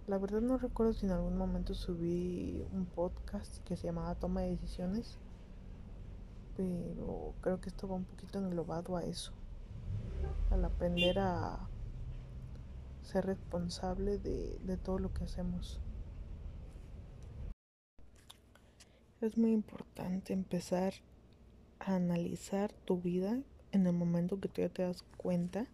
La 0.06 0.18
verdad 0.18 0.40
no 0.40 0.58
recuerdo 0.58 0.92
si 0.92 1.06
en 1.06 1.12
algún 1.12 1.36
momento 1.36 1.74
subí 1.74 2.66
un 2.72 2.86
podcast 2.86 3.58
que 3.64 3.76
se 3.76 3.86
llamaba 3.86 4.14
Toma 4.14 4.42
de 4.42 4.50
Decisiones 4.50 5.18
pero 6.56 7.34
creo 7.40 7.60
que 7.60 7.68
esto 7.68 7.88
va 7.88 7.96
un 7.96 8.04
poquito 8.04 8.38
englobado 8.38 8.96
a 8.96 9.04
eso, 9.04 9.32
al 10.50 10.64
aprender 10.64 11.18
a 11.18 11.68
ser 13.02 13.26
responsable 13.26 14.18
de, 14.18 14.58
de 14.64 14.76
todo 14.76 14.98
lo 14.98 15.12
que 15.12 15.24
hacemos. 15.24 15.80
Es 19.20 19.36
muy 19.38 19.52
importante 19.52 20.32
empezar 20.32 20.94
a 21.80 21.96
analizar 21.96 22.72
tu 22.84 23.00
vida 23.00 23.40
en 23.72 23.86
el 23.86 23.92
momento 23.92 24.40
que 24.40 24.48
tú 24.48 24.60
ya 24.60 24.68
te 24.68 24.82
das 24.82 25.02
cuenta 25.16 25.66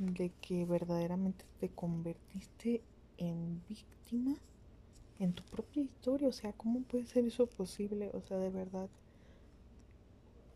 de 0.00 0.32
que 0.40 0.64
verdaderamente 0.64 1.44
te 1.60 1.68
convertiste 1.68 2.82
en 3.18 3.62
víctima 3.68 4.34
en 5.18 5.34
tu 5.34 5.42
propia 5.44 5.82
historia. 5.82 6.28
O 6.28 6.32
sea, 6.32 6.52
¿cómo 6.54 6.80
puede 6.82 7.04
ser 7.04 7.26
eso 7.26 7.46
posible? 7.46 8.10
O 8.14 8.22
sea, 8.22 8.38
de 8.38 8.48
verdad 8.48 8.88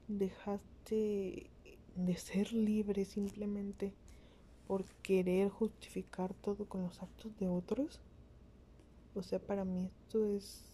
dejaste 0.09 1.51
de 1.97 2.17
ser 2.17 2.53
libre 2.53 3.05
simplemente 3.05 3.93
por 4.67 4.85
querer 5.03 5.51
justificar 5.51 6.33
todo 6.35 6.65
con 6.65 6.83
los 6.83 7.03
actos 7.03 7.39
de 7.39 7.47
otros. 7.47 8.01
O 9.15 9.23
sea, 9.23 9.39
para 9.39 9.67
mí 9.67 9.85
esto 9.85 10.25
es 10.25 10.65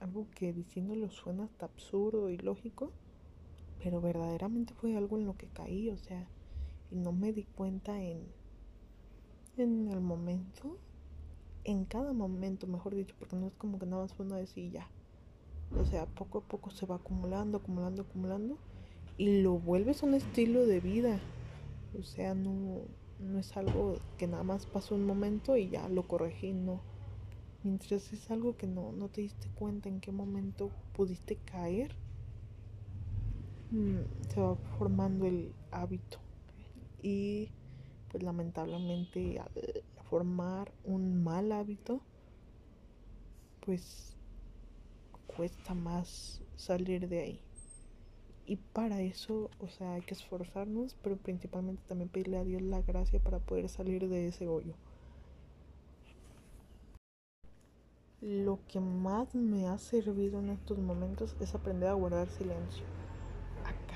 algo 0.00 0.26
que 0.34 0.52
diciéndolo 0.52 1.08
suena 1.10 1.44
hasta 1.44 1.66
absurdo 1.66 2.30
y 2.30 2.36
lógico, 2.36 2.90
pero 3.82 4.00
verdaderamente 4.00 4.74
fue 4.74 4.96
algo 4.96 5.18
en 5.18 5.26
lo 5.26 5.36
que 5.36 5.46
caí, 5.46 5.88
o 5.90 5.96
sea, 5.96 6.26
y 6.90 6.96
no 6.96 7.12
me 7.12 7.32
di 7.32 7.44
cuenta 7.44 8.02
en 8.02 8.26
en 9.56 9.88
el 9.88 10.00
momento, 10.00 10.76
en 11.64 11.84
cada 11.84 12.12
momento, 12.12 12.66
mejor 12.66 12.94
dicho, 12.94 13.14
porque 13.18 13.36
no 13.36 13.48
es 13.48 13.54
como 13.54 13.78
que 13.78 13.86
nada 13.86 14.02
más 14.02 14.14
fue 14.14 14.24
una 14.24 14.36
vez 14.36 14.56
y 14.56 14.70
ya. 14.70 14.88
O 15.78 15.84
sea, 15.84 16.06
poco 16.06 16.38
a 16.38 16.40
poco 16.42 16.70
se 16.70 16.86
va 16.86 16.96
acumulando, 16.96 17.58
acumulando, 17.58 18.02
acumulando 18.02 18.56
y 19.16 19.42
lo 19.42 19.58
vuelves 19.58 20.02
un 20.02 20.14
estilo 20.14 20.66
de 20.66 20.80
vida. 20.80 21.20
O 21.98 22.02
sea, 22.02 22.34
no, 22.34 22.82
no 23.18 23.38
es 23.38 23.56
algo 23.56 23.96
que 24.16 24.26
nada 24.28 24.44
más 24.44 24.66
pasó 24.66 24.94
un 24.94 25.04
momento 25.06 25.56
y 25.56 25.68
ya 25.68 25.88
lo 25.88 26.06
corregí, 26.06 26.52
no. 26.52 26.80
Mientras 27.64 28.12
es 28.12 28.30
algo 28.30 28.56
que 28.56 28.66
no, 28.66 28.92
no 28.92 29.08
te 29.08 29.22
diste 29.22 29.48
cuenta 29.54 29.88
en 29.88 30.00
qué 30.00 30.12
momento 30.12 30.70
pudiste 30.94 31.36
caer, 31.36 31.92
mm, 33.70 34.00
se 34.28 34.40
va 34.40 34.56
formando 34.78 35.26
el 35.26 35.52
hábito. 35.70 36.18
Y 37.02 37.50
pues 38.10 38.22
lamentablemente 38.22 39.38
al 39.38 39.50
formar 40.08 40.72
un 40.84 41.22
mal 41.22 41.52
hábito, 41.52 42.00
pues 43.64 44.16
cuesta 45.26 45.74
más 45.74 46.42
salir 46.56 47.08
de 47.08 47.20
ahí. 47.20 47.40
Y 48.46 48.56
para 48.56 49.02
eso, 49.02 49.50
o 49.60 49.68
sea, 49.68 49.92
hay 49.92 50.00
que 50.00 50.14
esforzarnos, 50.14 50.96
pero 51.02 51.18
principalmente 51.18 51.82
también 51.86 52.08
pedirle 52.08 52.38
a 52.38 52.44
Dios 52.44 52.62
la 52.62 52.80
gracia 52.80 53.20
para 53.20 53.40
poder 53.40 53.68
salir 53.68 54.08
de 54.08 54.28
ese 54.28 54.48
hoyo. 54.48 54.74
Lo 58.22 58.58
que 58.66 58.80
más 58.80 59.34
me 59.34 59.68
ha 59.68 59.78
servido 59.78 60.40
en 60.40 60.48
estos 60.48 60.78
momentos 60.78 61.36
es 61.40 61.54
aprender 61.54 61.90
a 61.90 61.92
guardar 61.92 62.28
silencio, 62.30 62.84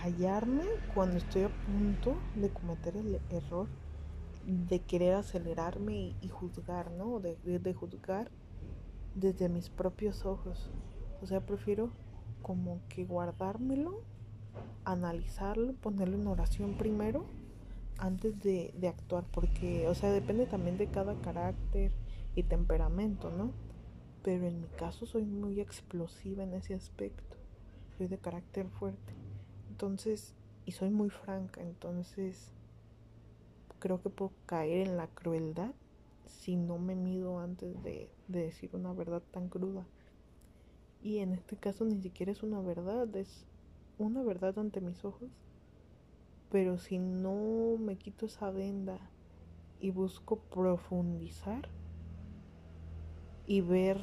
callarme 0.03 0.65
cuando 0.95 1.17
estoy 1.17 1.45
a 1.45 1.49
punto 1.49 2.17
de 2.35 2.51
cometer 2.51 2.97
el 2.97 3.21
error 3.31 3.69
de 4.45 4.81
querer 4.81 5.15
acelerarme 5.15 6.17
y, 6.21 6.29
juzgar, 6.29 6.91
¿no? 6.91 7.21
De, 7.21 7.37
de 7.37 7.75
juzgar 7.75 8.29
desde 9.15 9.49
mis 9.49 9.71
propios 9.71 10.25
ojos. 10.27 10.71
O 11.23 11.27
sea, 11.27 11.47
prefiero 11.47 11.93
como 12.43 12.81
que 12.89 13.05
guardármelo, 13.05 14.03
analizarlo, 14.85 15.73
ponerlo 15.75 16.17
en 16.17 16.27
oración 16.27 16.77
primero 16.77 17.25
antes 17.99 18.41
de, 18.41 18.75
de, 18.77 18.89
actuar, 18.89 19.25
porque, 19.31 19.87
o 19.87 19.95
sea, 19.95 20.11
depende 20.11 20.47
también 20.47 20.79
de 20.79 20.89
cada 20.89 21.15
carácter 21.21 21.93
y 22.35 22.43
temperamento, 22.43 23.31
¿no? 23.31 23.53
Pero 24.25 24.49
en 24.49 24.63
mi 24.63 24.67
caso 24.67 25.07
soy 25.07 25.25
muy 25.25 25.61
explosiva 25.61 26.43
en 26.43 26.55
ese 26.55 26.75
aspecto, 26.75 27.37
soy 27.97 28.09
de 28.09 28.19
carácter 28.19 28.67
fuerte, 28.69 29.22
entonces, 29.73 30.35
y 30.67 30.73
soy 30.73 30.91
muy 30.91 31.09
franca, 31.09 31.63
entonces 31.63 32.53
creo 33.79 34.03
que 34.03 34.11
puedo 34.11 34.33
caer 34.45 34.87
en 34.87 34.99
la 34.99 35.07
crueldad 35.07 35.73
si 36.27 36.57
no 36.57 36.77
me 36.77 36.95
mido 36.95 37.39
antes 37.39 37.83
de, 37.83 38.11
decir 38.29 38.69
una 38.75 38.93
verdad 38.93 39.23
tan 39.31 39.49
cruda. 39.49 39.87
Y 41.03 41.19
en 41.19 41.33
este 41.33 41.57
caso 41.57 41.87
ni 41.87 42.03
siquiera 42.03 42.33
es 42.33 42.43
una 42.43 42.61
verdad, 42.61 43.17
es 43.17 43.47
una 43.97 44.23
verdad 44.23 44.59
ante 44.59 44.83
mis 44.83 45.07
ojos. 45.07 45.31
Pero 46.51 46.77
si 46.77 46.99
no 46.99 47.79
me 47.79 47.97
quito 47.97 48.27
esa 48.27 48.51
venda 48.51 48.99
y 49.81 49.91
busco 49.91 50.37
profundizar 50.37 51.67
y 53.47 53.63
ver 53.63 53.99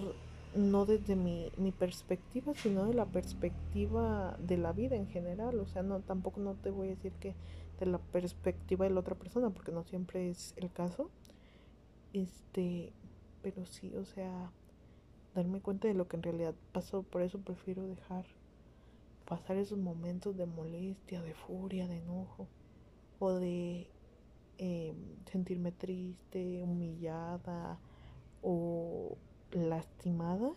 no 0.55 0.85
desde 0.85 1.15
mi, 1.15 1.51
mi, 1.57 1.71
perspectiva, 1.71 2.53
sino 2.55 2.85
de 2.85 2.93
la 2.93 3.05
perspectiva 3.05 4.37
de 4.39 4.57
la 4.57 4.71
vida 4.71 4.95
en 4.95 5.07
general. 5.07 5.59
O 5.59 5.67
sea, 5.67 5.83
no, 5.83 5.99
tampoco 5.99 6.39
no 6.39 6.55
te 6.55 6.71
voy 6.71 6.87
a 6.87 6.91
decir 6.91 7.11
que 7.13 7.35
de 7.79 7.85
la 7.85 7.99
perspectiva 7.99 8.85
de 8.85 8.91
la 8.91 8.99
otra 8.99 9.15
persona, 9.15 9.49
porque 9.51 9.71
no 9.71 9.83
siempre 9.83 10.29
es 10.29 10.53
el 10.57 10.71
caso. 10.71 11.09
Este, 12.13 12.91
pero 13.41 13.65
sí, 13.65 13.95
o 13.95 14.05
sea, 14.05 14.51
darme 15.35 15.61
cuenta 15.61 15.87
de 15.87 15.93
lo 15.93 16.07
que 16.07 16.17
en 16.17 16.23
realidad 16.23 16.55
pasó, 16.71 17.03
por 17.03 17.21
eso 17.21 17.39
prefiero 17.39 17.87
dejar 17.87 18.25
pasar 19.25 19.57
esos 19.57 19.77
momentos 19.77 20.35
de 20.35 20.47
molestia, 20.47 21.21
de 21.21 21.35
furia, 21.35 21.87
de 21.87 21.97
enojo, 21.97 22.47
o 23.19 23.33
de 23.33 23.87
em, 24.57 24.95
sentirme 25.31 25.71
triste, 25.71 26.63
humillada 26.63 27.79
o 28.41 29.17
lastimada, 29.51 30.51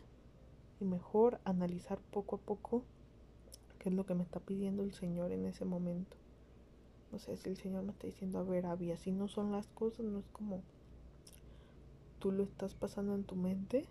y 0.81 0.85
mejor 0.85 1.41
analizar 1.45 1.99
poco 2.11 2.37
a 2.37 2.39
poco 2.39 2.83
qué 3.79 3.89
es 3.89 3.95
lo 3.95 4.05
que 4.07 4.15
me 4.15 4.23
está 4.23 4.41
pidiendo 4.41 4.83
el 4.83 4.93
Señor 4.93 5.33
en 5.33 5.47
ese 5.47 5.65
momento. 5.65 6.17
No 7.13 7.19
sé 7.19 7.37
si 7.37 7.51
el 7.51 7.57
Señor 7.57 7.85
me 7.85 7.93
está 7.93 8.07
diciendo, 8.07 8.39
a 8.39 8.43
ver, 8.43 8.67
Abby, 8.67 8.91
así 8.91 9.13
no 9.13 9.29
son 9.29 9.53
las 9.53 9.67
cosas, 9.69 10.07
no 10.07 10.19
es 10.19 10.29
como 10.33 10.63
tú 12.19 12.33
lo 12.33 12.43
estás 12.43 12.75
pasando 12.75 13.15
en 13.15 13.25
tu 13.25 13.37
mente. 13.37 13.87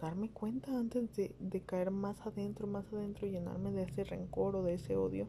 Darme 0.00 0.30
cuenta 0.30 0.76
antes 0.76 1.14
de, 1.16 1.34
de 1.38 1.60
caer 1.60 1.90
más 1.90 2.26
adentro, 2.26 2.66
más 2.66 2.92
adentro, 2.92 3.26
llenarme 3.26 3.72
de 3.72 3.84
ese 3.84 4.04
rencor 4.04 4.56
o 4.56 4.62
de 4.62 4.74
ese 4.74 4.96
odio 4.96 5.26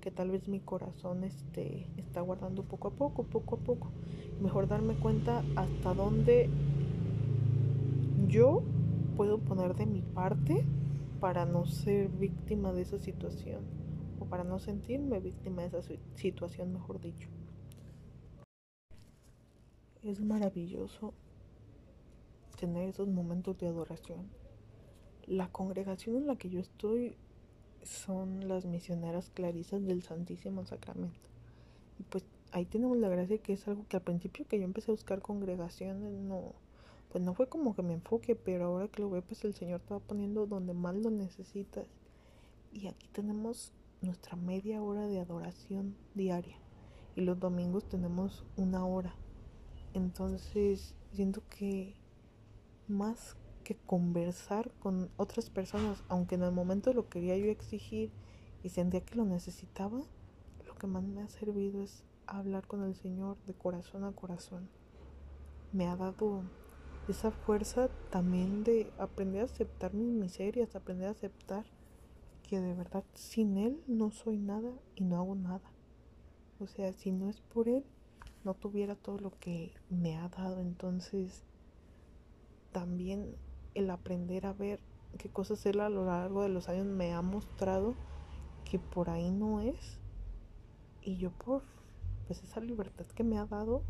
que 0.00 0.10
tal 0.10 0.30
vez 0.30 0.48
mi 0.48 0.60
corazón 0.60 1.24
este, 1.24 1.86
está 1.96 2.20
guardando 2.22 2.62
poco 2.62 2.88
a 2.88 2.90
poco, 2.90 3.24
poco 3.24 3.56
a 3.56 3.58
poco. 3.58 3.90
Mejor 4.40 4.66
darme 4.66 4.94
cuenta 4.94 5.44
hasta 5.56 5.94
dónde 5.94 6.48
yo 8.30 8.62
puedo 9.16 9.38
poner 9.38 9.74
de 9.74 9.86
mi 9.86 10.02
parte 10.02 10.64
para 11.20 11.44
no 11.44 11.66
ser 11.66 12.08
víctima 12.08 12.72
de 12.72 12.82
esa 12.82 12.98
situación 12.98 13.80
para 14.30 14.44
no 14.44 14.60
sentirme 14.60 15.18
víctima 15.20 15.62
de 15.62 15.68
esa 15.68 15.82
situación, 16.14 16.72
mejor 16.72 17.00
dicho. 17.00 17.28
Es 20.02 20.20
maravilloso 20.20 21.12
tener 22.58 22.88
esos 22.88 23.08
momentos 23.08 23.58
de 23.58 23.66
adoración. 23.66 24.30
La 25.26 25.48
congregación 25.48 26.16
en 26.16 26.26
la 26.28 26.36
que 26.36 26.48
yo 26.48 26.60
estoy 26.60 27.16
son 27.82 28.48
las 28.48 28.64
misioneras 28.64 29.30
clarisas 29.30 29.84
del 29.84 30.02
Santísimo 30.02 30.64
Sacramento. 30.64 31.28
Y 31.98 32.04
pues 32.04 32.24
ahí 32.52 32.64
tenemos 32.64 32.96
la 32.96 33.08
gracia 33.08 33.38
que 33.38 33.54
es 33.54 33.66
algo 33.66 33.84
que 33.88 33.96
al 33.96 34.02
principio 34.02 34.46
que 34.46 34.58
yo 34.58 34.64
empecé 34.64 34.90
a 34.90 34.94
buscar 34.94 35.20
congregaciones, 35.20 36.12
no, 36.12 36.54
pues 37.10 37.24
no 37.24 37.34
fue 37.34 37.48
como 37.48 37.74
que 37.74 37.82
me 37.82 37.94
enfoque, 37.94 38.36
pero 38.36 38.66
ahora 38.66 38.88
que 38.88 39.02
lo 39.02 39.10
veo, 39.10 39.22
pues 39.22 39.44
el 39.44 39.54
Señor 39.54 39.80
te 39.80 39.98
poniendo 39.98 40.46
donde 40.46 40.74
más 40.74 40.94
lo 40.94 41.10
necesitas. 41.10 41.86
Y 42.72 42.86
aquí 42.86 43.08
tenemos 43.08 43.72
nuestra 44.00 44.36
media 44.36 44.80
hora 44.80 45.06
de 45.06 45.18
adoración 45.18 45.96
diaria. 46.14 46.56
Y 47.16 47.22
los 47.22 47.38
domingos 47.40 47.88
tenemos 47.88 48.44
una 48.56 48.86
hora. 48.86 49.14
Entonces, 49.92 50.94
siento 51.12 51.42
que 51.50 51.96
más 52.86 53.36
que 53.64 53.76
conversar 53.76 54.70
con 54.78 55.10
otras 55.16 55.50
personas, 55.50 56.04
aunque 56.08 56.36
en 56.36 56.44
el 56.44 56.52
momento 56.52 56.92
lo 56.92 57.08
quería 57.08 57.36
yo 57.36 57.46
exigir 57.46 58.12
y 58.62 58.68
sentía 58.68 59.04
que 59.04 59.16
lo 59.16 59.24
necesitaba, 59.24 60.00
lo 60.64 60.74
que 60.76 60.86
más 60.86 61.02
me 61.02 61.22
ha 61.22 61.28
servido 61.28 61.82
es 61.82 62.04
hablar 62.28 62.68
con 62.68 62.84
el 62.84 62.94
Señor 62.94 63.36
de 63.46 63.54
corazón 63.54 64.04
a 64.04 64.12
corazón. 64.12 64.68
Me 65.72 65.88
ha 65.88 65.96
dado 65.96 66.44
esa 67.08 67.30
fuerza 67.30 67.88
también 68.10 68.62
de 68.64 68.92
aprender 68.98 69.42
a 69.42 69.44
aceptar 69.46 69.94
mis 69.94 70.08
miserias, 70.08 70.76
aprender 70.76 71.08
a 71.08 71.12
aceptar 71.12 71.64
que 72.48 72.60
de 72.60 72.74
verdad 72.74 73.04
sin 73.14 73.56
Él 73.56 73.80
no 73.86 74.10
soy 74.10 74.36
nada 74.36 74.72
y 74.96 75.04
no 75.04 75.16
hago 75.16 75.34
nada. 75.34 75.72
O 76.58 76.66
sea, 76.66 76.92
si 76.92 77.10
no 77.10 77.28
es 77.28 77.40
por 77.40 77.68
Él, 77.68 77.84
no 78.44 78.54
tuviera 78.54 78.94
todo 78.94 79.18
lo 79.18 79.32
que 79.38 79.72
me 79.88 80.16
ha 80.16 80.28
dado. 80.28 80.60
Entonces, 80.60 81.44
también 82.72 83.34
el 83.74 83.90
aprender 83.90 84.46
a 84.46 84.52
ver 84.52 84.80
qué 85.18 85.28
cosas 85.28 85.64
Él 85.66 85.80
a 85.80 85.88
lo 85.88 86.04
largo 86.04 86.42
de 86.42 86.48
los 86.48 86.68
años 86.68 86.86
me 86.86 87.12
ha 87.12 87.22
mostrado 87.22 87.94
que 88.64 88.78
por 88.78 89.10
ahí 89.10 89.30
no 89.30 89.60
es. 89.60 89.98
Y 91.02 91.16
yo 91.16 91.30
por 91.30 91.62
pues 92.26 92.42
esa 92.44 92.60
libertad 92.60 93.06
que 93.06 93.24
me 93.24 93.38
ha 93.38 93.46
dado 93.46 93.82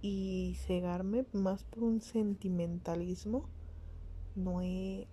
y 0.00 0.56
cegarme 0.66 1.24
más 1.32 1.64
por 1.64 1.84
un 1.84 2.00
sentimentalismo, 2.00 3.44
no 4.36 4.60
he 4.60 5.06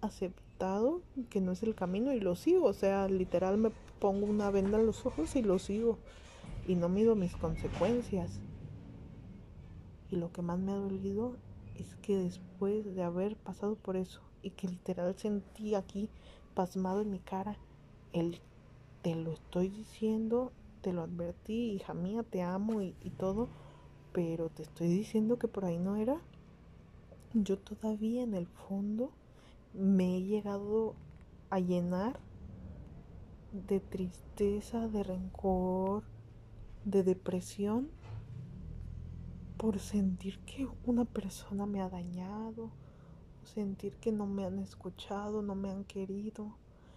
aceptado 0.00 1.02
que 1.28 1.40
no 1.40 1.52
es 1.52 1.62
el 1.62 1.74
camino 1.74 2.12
y 2.12 2.20
lo 2.20 2.36
sigo. 2.36 2.66
O 2.66 2.72
sea, 2.72 3.08
literal 3.08 3.58
me 3.58 3.70
pongo 3.98 4.26
una 4.26 4.50
venda 4.50 4.78
en 4.78 4.86
los 4.86 5.04
ojos 5.04 5.36
y 5.36 5.42
lo 5.42 5.58
sigo. 5.58 5.98
Y 6.66 6.74
no 6.74 6.88
mido 6.88 7.14
mis 7.14 7.36
consecuencias. 7.36 8.40
Y 10.10 10.16
lo 10.16 10.32
que 10.32 10.42
más 10.42 10.58
me 10.58 10.72
ha 10.72 10.76
dolido 10.76 11.36
es 11.76 11.94
que 11.96 12.16
después 12.16 12.94
de 12.94 13.02
haber 13.02 13.36
pasado 13.36 13.76
por 13.76 13.96
eso 13.96 14.20
y 14.42 14.50
que 14.50 14.68
literal 14.68 15.14
sentí 15.16 15.74
aquí 15.74 16.08
pasmado 16.54 17.00
en 17.02 17.10
mi 17.10 17.20
cara 17.20 17.56
el 18.12 18.40
te 19.02 19.14
lo 19.14 19.32
estoy 19.32 19.70
diciendo, 19.70 20.52
te 20.82 20.92
lo 20.92 21.02
advertí, 21.02 21.72
hija 21.72 21.94
mía, 21.94 22.22
te 22.22 22.42
amo 22.42 22.82
y, 22.82 22.94
y 23.02 23.10
todo 23.10 23.48
pero 24.12 24.48
te 24.48 24.62
estoy 24.62 24.88
diciendo 24.88 25.38
que 25.38 25.48
por 25.48 25.64
ahí 25.64 25.78
no 25.78 25.96
era. 25.96 26.20
Yo 27.32 27.58
todavía 27.58 28.22
en 28.22 28.34
el 28.34 28.46
fondo 28.46 29.12
me 29.72 30.16
he 30.16 30.22
llegado 30.22 30.94
a 31.48 31.60
llenar 31.60 32.18
de 33.52 33.80
tristeza, 33.80 34.88
de 34.88 35.02
rencor, 35.02 36.04
de 36.84 37.02
depresión 37.02 37.88
por 39.56 39.78
sentir 39.78 40.38
que 40.40 40.66
una 40.84 41.04
persona 41.04 41.66
me 41.66 41.82
ha 41.82 41.88
dañado, 41.88 42.70
sentir 43.42 43.96
que 43.96 44.10
no 44.10 44.26
me 44.26 44.44
han 44.44 44.58
escuchado, 44.58 45.42
no 45.42 45.54
me 45.54 45.70
han 45.70 45.84
querido, 45.84 46.56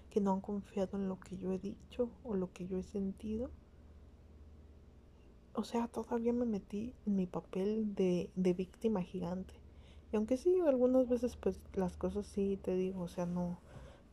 que 0.09 0.21
no 0.21 0.31
han 0.31 0.41
confiado 0.41 0.97
en 0.97 1.09
lo 1.09 1.19
que 1.19 1.37
yo 1.37 1.51
he 1.51 1.59
dicho 1.59 2.09
o 2.23 2.35
lo 2.35 2.53
que 2.53 2.67
yo 2.67 2.77
he 2.77 2.83
sentido 2.83 3.49
o 5.53 5.63
sea, 5.63 5.87
todavía 5.87 6.33
me 6.33 6.45
metí 6.45 6.93
en 7.05 7.15
mi 7.15 7.27
papel 7.27 7.93
de, 7.95 8.29
de 8.35 8.53
víctima 8.53 9.01
gigante. 9.01 9.53
Y 10.11 10.15
aunque 10.15 10.37
sí, 10.37 10.59
algunas 10.65 11.07
veces 11.07 11.35
pues 11.35 11.59
las 11.73 11.97
cosas 11.97 12.25
sí, 12.25 12.59
te 12.61 12.75
digo, 12.75 13.01
o 13.01 13.07
sea, 13.07 13.25
no, 13.25 13.59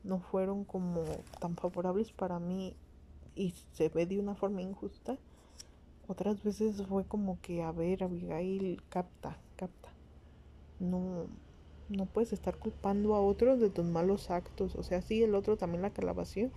no 0.04 0.20
fueron 0.20 0.64
como 0.64 1.02
tan 1.40 1.56
favorables 1.56 2.12
para 2.12 2.38
mí 2.38 2.74
y 3.34 3.54
se 3.72 3.88
ve 3.88 4.06
de 4.06 4.18
una 4.18 4.34
forma 4.34 4.62
injusta. 4.62 5.18
Otras 6.08 6.42
veces 6.42 6.82
fue 6.86 7.04
como 7.04 7.40
que, 7.40 7.62
a 7.62 7.72
ver, 7.72 8.02
Abigail, 8.02 8.82
capta, 8.88 9.38
capta. 9.56 9.90
No, 10.78 11.26
no 11.88 12.06
puedes 12.06 12.32
estar 12.32 12.56
culpando 12.56 13.14
a 13.14 13.20
otros 13.20 13.60
de 13.60 13.70
tus 13.70 13.84
malos 13.84 14.30
actos. 14.30 14.74
O 14.76 14.82
sea, 14.82 15.02
sí, 15.02 15.22
el 15.22 15.34
otro 15.34 15.56
también 15.56 15.82
la 15.82 15.90
calabació, 15.90 16.50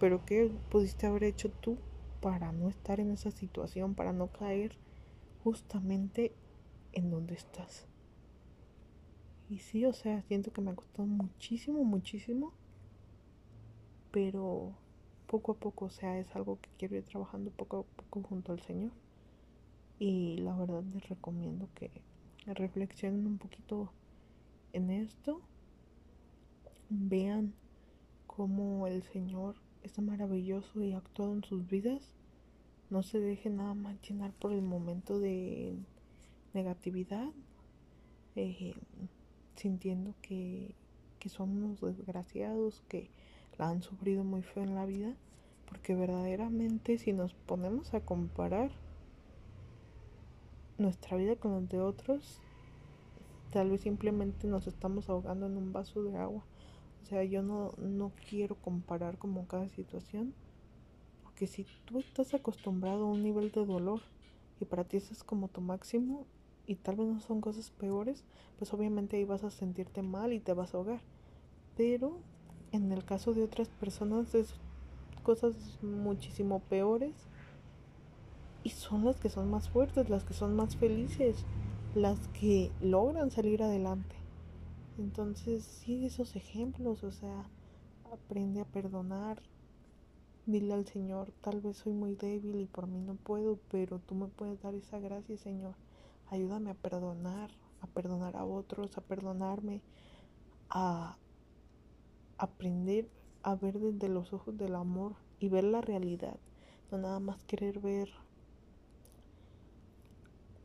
pero 0.00 0.24
¿qué 0.24 0.50
pudiste 0.70 1.06
haber 1.06 1.24
hecho 1.24 1.50
tú 1.50 1.76
para 2.24 2.52
no 2.52 2.70
estar 2.70 3.00
en 3.00 3.10
esa 3.10 3.30
situación, 3.30 3.94
para 3.94 4.14
no 4.14 4.28
caer 4.28 4.78
justamente 5.42 6.34
en 6.94 7.10
donde 7.10 7.34
estás. 7.34 7.86
Y 9.50 9.58
sí, 9.58 9.84
o 9.84 9.92
sea, 9.92 10.22
siento 10.22 10.50
que 10.50 10.62
me 10.62 10.70
ha 10.70 10.74
costado 10.74 11.06
muchísimo, 11.06 11.84
muchísimo, 11.84 12.54
pero 14.10 14.72
poco 15.26 15.52
a 15.52 15.56
poco, 15.56 15.84
o 15.84 15.90
sea, 15.90 16.18
es 16.18 16.34
algo 16.34 16.58
que 16.62 16.70
quiero 16.78 16.96
ir 16.96 17.04
trabajando 17.04 17.50
poco 17.50 17.80
a 17.80 18.02
poco 18.02 18.26
junto 18.26 18.52
al 18.52 18.60
Señor. 18.62 18.92
Y 19.98 20.38
la 20.38 20.56
verdad 20.56 20.82
les 20.94 21.06
recomiendo 21.06 21.68
que 21.74 21.90
reflexionen 22.46 23.26
un 23.26 23.36
poquito 23.36 23.92
en 24.72 24.88
esto, 24.88 25.42
vean 26.88 27.52
cómo 28.26 28.86
el 28.86 29.02
Señor 29.02 29.56
es 29.84 29.98
maravilloso 30.00 30.82
y 30.82 30.92
actuado 30.92 31.34
en 31.34 31.44
sus 31.44 31.68
vidas 31.68 32.14
no 32.90 33.02
se 33.02 33.20
deje 33.20 33.50
nada 33.50 33.74
más 33.74 34.00
llenar 34.02 34.32
por 34.32 34.52
el 34.52 34.62
momento 34.62 35.18
de 35.18 35.76
negatividad, 36.52 37.28
eh, 38.36 38.74
sintiendo 39.56 40.14
que, 40.22 40.74
que 41.18 41.28
son 41.28 41.50
unos 41.50 41.80
desgraciados, 41.80 42.82
que 42.88 43.10
la 43.58 43.68
han 43.68 43.82
sufrido 43.82 44.24
muy 44.24 44.42
feo 44.42 44.62
en 44.62 44.74
la 44.74 44.86
vida, 44.86 45.14
porque 45.68 45.94
verdaderamente 45.94 46.98
si 46.98 47.12
nos 47.12 47.34
ponemos 47.34 47.94
a 47.94 48.00
comparar 48.00 48.70
nuestra 50.78 51.16
vida 51.16 51.36
con 51.36 51.52
la 51.52 51.60
de 51.60 51.80
otros, 51.80 52.40
tal 53.50 53.70
vez 53.70 53.82
simplemente 53.82 54.46
nos 54.46 54.66
estamos 54.66 55.08
ahogando 55.08 55.46
en 55.46 55.56
un 55.56 55.72
vaso 55.72 56.02
de 56.02 56.16
agua. 56.16 56.44
O 57.04 57.06
sea, 57.06 57.22
yo 57.22 57.42
no, 57.42 57.72
no 57.76 58.12
quiero 58.30 58.54
comparar 58.54 59.18
como 59.18 59.46
cada 59.46 59.68
situación 59.68 60.32
que 61.34 61.46
si 61.46 61.66
tú 61.84 61.98
estás 61.98 62.32
acostumbrado 62.32 63.04
a 63.04 63.10
un 63.10 63.22
nivel 63.22 63.52
de 63.52 63.66
dolor 63.66 64.00
y 64.58 64.64
para 64.64 64.84
ti 64.84 64.96
eso 64.96 65.12
es 65.12 65.22
como 65.22 65.48
tu 65.48 65.60
máximo 65.60 66.24
y 66.66 66.76
tal 66.76 66.96
vez 66.96 67.06
no 67.06 67.20
son 67.20 67.42
cosas 67.42 67.70
peores, 67.72 68.24
pues 68.58 68.72
obviamente 68.72 69.18
ahí 69.18 69.24
vas 69.24 69.44
a 69.44 69.50
sentirte 69.50 70.00
mal 70.00 70.32
y 70.32 70.40
te 70.40 70.54
vas 70.54 70.72
a 70.72 70.78
ahogar. 70.78 71.02
Pero 71.76 72.20
en 72.72 72.90
el 72.90 73.04
caso 73.04 73.34
de 73.34 73.42
otras 73.42 73.68
personas 73.68 74.34
es 74.34 74.54
cosas 75.22 75.54
muchísimo 75.82 76.60
peores 76.60 77.12
y 78.62 78.70
son 78.70 79.04
las 79.04 79.20
que 79.20 79.28
son 79.28 79.50
más 79.50 79.68
fuertes, 79.68 80.08
las 80.08 80.24
que 80.24 80.32
son 80.32 80.56
más 80.56 80.76
felices, 80.76 81.44
las 81.94 82.28
que 82.28 82.72
logran 82.80 83.30
salir 83.30 83.62
adelante. 83.62 84.23
Entonces, 84.98 85.64
sigue 85.64 86.06
esos 86.06 86.36
ejemplos, 86.36 87.04
o 87.04 87.10
sea, 87.12 87.50
aprende 88.12 88.60
a 88.60 88.64
perdonar, 88.64 89.42
Dile 90.46 90.74
al 90.74 90.86
Señor, 90.86 91.32
tal 91.40 91.60
vez 91.60 91.78
soy 91.78 91.92
muy 91.92 92.14
débil 92.14 92.60
y 92.60 92.66
por 92.66 92.86
mí 92.86 93.00
no 93.00 93.14
puedo, 93.16 93.58
pero 93.70 93.98
tú 93.98 94.14
me 94.14 94.28
puedes 94.28 94.60
dar 94.62 94.74
esa 94.74 94.98
gracia, 94.98 95.36
Señor. 95.38 95.74
Ayúdame 96.26 96.70
a 96.70 96.74
perdonar, 96.74 97.50
a 97.80 97.86
perdonar 97.86 98.36
a 98.36 98.44
otros, 98.44 98.96
a 98.98 99.00
perdonarme, 99.00 99.80
a 100.70 101.16
aprender 102.38 103.10
a 103.42 103.54
ver 103.56 103.78
desde 103.80 104.08
los 104.08 104.32
ojos 104.32 104.56
del 104.56 104.74
amor 104.76 105.16
y 105.40 105.48
ver 105.48 105.64
la 105.64 105.80
realidad, 105.80 106.38
no 106.90 106.98
nada 106.98 107.20
más 107.20 107.42
querer 107.44 107.80
ver 107.80 108.08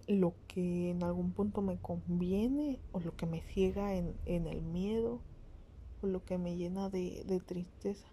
lo 0.10 0.34
que 0.48 0.89
en 0.89 1.04
algún 1.04 1.32
punto 1.32 1.62
me 1.62 1.78
conviene 1.78 2.80
o 2.91 3.00
lo 3.00 3.15
que 3.15 3.28
me 3.28 3.41
ciega 3.41 3.93
en, 3.93 4.15
en 4.26 4.48
el 4.48 4.63
miedo 4.63 5.19
o 6.02 6.08
lo 6.08 6.26
que 6.26 6.39
me 6.39 6.56
llena 6.56 6.89
de, 6.89 7.24
de 7.28 7.39
tristeza. 7.39 8.08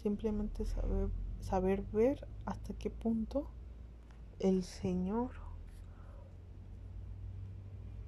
Simplemente 0.00 0.64
saber, 0.64 1.08
saber 1.40 1.82
ver 1.92 2.28
hasta 2.46 2.74
qué 2.74 2.90
punto 2.90 3.48
el 4.38 4.62
Señor 4.62 5.30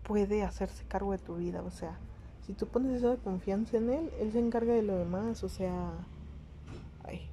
puede 0.05 0.45
hacerse 0.45 0.85
cargo 0.87 1.11
de 1.11 1.19
tu 1.19 1.37
vida. 1.37 1.65
O 1.65 1.73
sea, 1.73 1.99
si 2.47 2.53
tú 2.53 2.69
pones 2.69 3.03
esa 3.03 3.17
confianza 3.17 3.79
en 3.79 3.91
Él, 3.91 4.11
Él 4.21 4.31
se 4.31 4.39
encarga 4.39 4.75
de 4.75 4.83
lo 4.83 4.97
demás. 4.97 5.43
O 5.43 5.49
sea, 5.49 5.93
ay, 7.03 7.29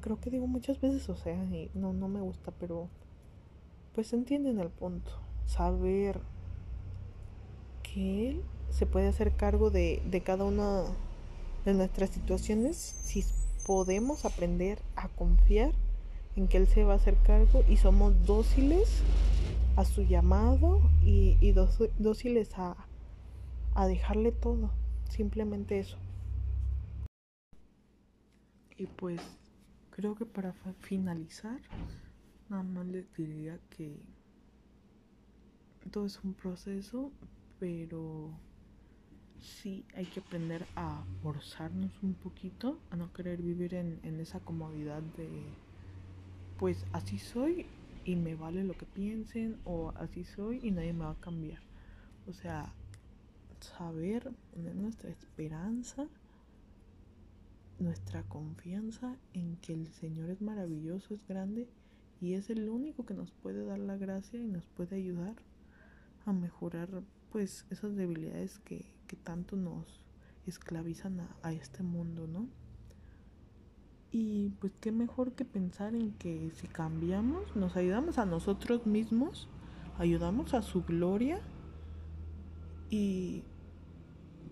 creo 0.00 0.18
que 0.18 0.30
digo 0.30 0.48
muchas 0.48 0.80
veces, 0.80 1.08
o 1.08 1.16
sea, 1.16 1.36
no, 1.74 1.92
no 1.92 2.08
me 2.08 2.20
gusta, 2.20 2.50
pero 2.58 2.88
pues 3.94 4.12
entienden 4.12 4.58
el 4.58 4.70
punto. 4.70 5.12
Saber 5.46 6.20
que 7.82 8.30
Él 8.30 8.42
se 8.70 8.86
puede 8.86 9.08
hacer 9.08 9.36
cargo 9.36 9.70
de, 9.70 10.02
de 10.10 10.22
cada 10.22 10.44
una 10.44 10.84
de 11.64 11.74
nuestras 11.74 12.10
situaciones 12.10 12.76
si 12.76 13.24
podemos 13.66 14.24
aprender 14.24 14.78
a 14.96 15.08
confiar 15.08 15.72
en 16.36 16.48
que 16.48 16.56
Él 16.56 16.66
se 16.66 16.84
va 16.84 16.94
a 16.94 16.96
hacer 16.96 17.16
cargo 17.22 17.62
y 17.68 17.76
somos 17.76 18.26
dóciles 18.26 19.02
a 19.76 19.84
su 19.84 20.02
llamado 20.02 20.80
y, 21.02 21.36
y 21.40 21.52
dóciles 21.52 22.58
a, 22.58 22.76
a 23.74 23.86
dejarle 23.86 24.32
todo, 24.32 24.70
simplemente 25.08 25.78
eso. 25.78 25.98
Y 28.76 28.86
pues 28.86 29.20
creo 29.90 30.14
que 30.16 30.26
para 30.26 30.52
finalizar, 30.80 31.60
nada 32.48 32.62
más 32.62 32.86
les 32.86 33.12
diría 33.14 33.58
que 33.70 33.96
todo 35.90 36.06
es 36.06 36.22
un 36.24 36.34
proceso, 36.34 37.10
pero 37.58 38.30
sí 39.40 39.84
hay 39.94 40.06
que 40.06 40.20
aprender 40.20 40.66
a 40.76 41.04
forzarnos 41.22 41.92
un 42.02 42.14
poquito, 42.14 42.78
a 42.90 42.96
no 42.96 43.12
querer 43.12 43.42
vivir 43.42 43.74
en, 43.74 44.00
en 44.02 44.20
esa 44.20 44.40
comodidad 44.40 45.02
de, 45.02 45.58
pues 46.58 46.86
así 46.92 47.18
soy 47.18 47.66
y 48.04 48.16
me 48.16 48.34
vale 48.34 48.64
lo 48.64 48.74
que 48.74 48.86
piensen, 48.86 49.58
o 49.64 49.92
así 49.96 50.24
soy 50.24 50.60
y 50.62 50.70
nadie 50.70 50.92
me 50.92 51.04
va 51.04 51.12
a 51.12 51.20
cambiar. 51.20 51.60
O 52.26 52.32
sea, 52.32 52.72
saber 53.60 54.30
poner 54.52 54.74
nuestra 54.74 55.10
esperanza, 55.10 56.06
nuestra 57.78 58.22
confianza 58.24 59.16
en 59.32 59.56
que 59.56 59.72
el 59.74 59.88
Señor 59.88 60.30
es 60.30 60.40
maravilloso, 60.40 61.14
es 61.14 61.26
grande 61.26 61.68
y 62.20 62.34
es 62.34 62.50
el 62.50 62.68
único 62.68 63.04
que 63.04 63.14
nos 63.14 63.30
puede 63.32 63.64
dar 63.64 63.78
la 63.78 63.96
gracia 63.96 64.40
y 64.40 64.46
nos 64.46 64.66
puede 64.66 64.96
ayudar 64.96 65.34
a 66.26 66.32
mejorar 66.32 67.02
pues 67.30 67.66
esas 67.70 67.96
debilidades 67.96 68.58
que, 68.60 68.84
que 69.06 69.16
tanto 69.16 69.56
nos 69.56 70.04
esclavizan 70.46 71.20
a, 71.20 71.36
a, 71.42 71.52
este 71.52 71.82
mundo, 71.82 72.26
¿no? 72.26 72.46
Y 74.12 74.50
pues 74.60 74.72
qué 74.80 74.92
mejor 74.92 75.32
que 75.32 75.44
pensar 75.44 75.94
en 75.94 76.12
que 76.12 76.50
si 76.54 76.68
cambiamos, 76.68 77.56
nos 77.56 77.76
ayudamos 77.76 78.18
a 78.18 78.26
nosotros 78.26 78.86
mismos, 78.86 79.48
ayudamos 79.98 80.54
a 80.54 80.62
su 80.62 80.84
gloria 80.84 81.40
y 82.90 83.42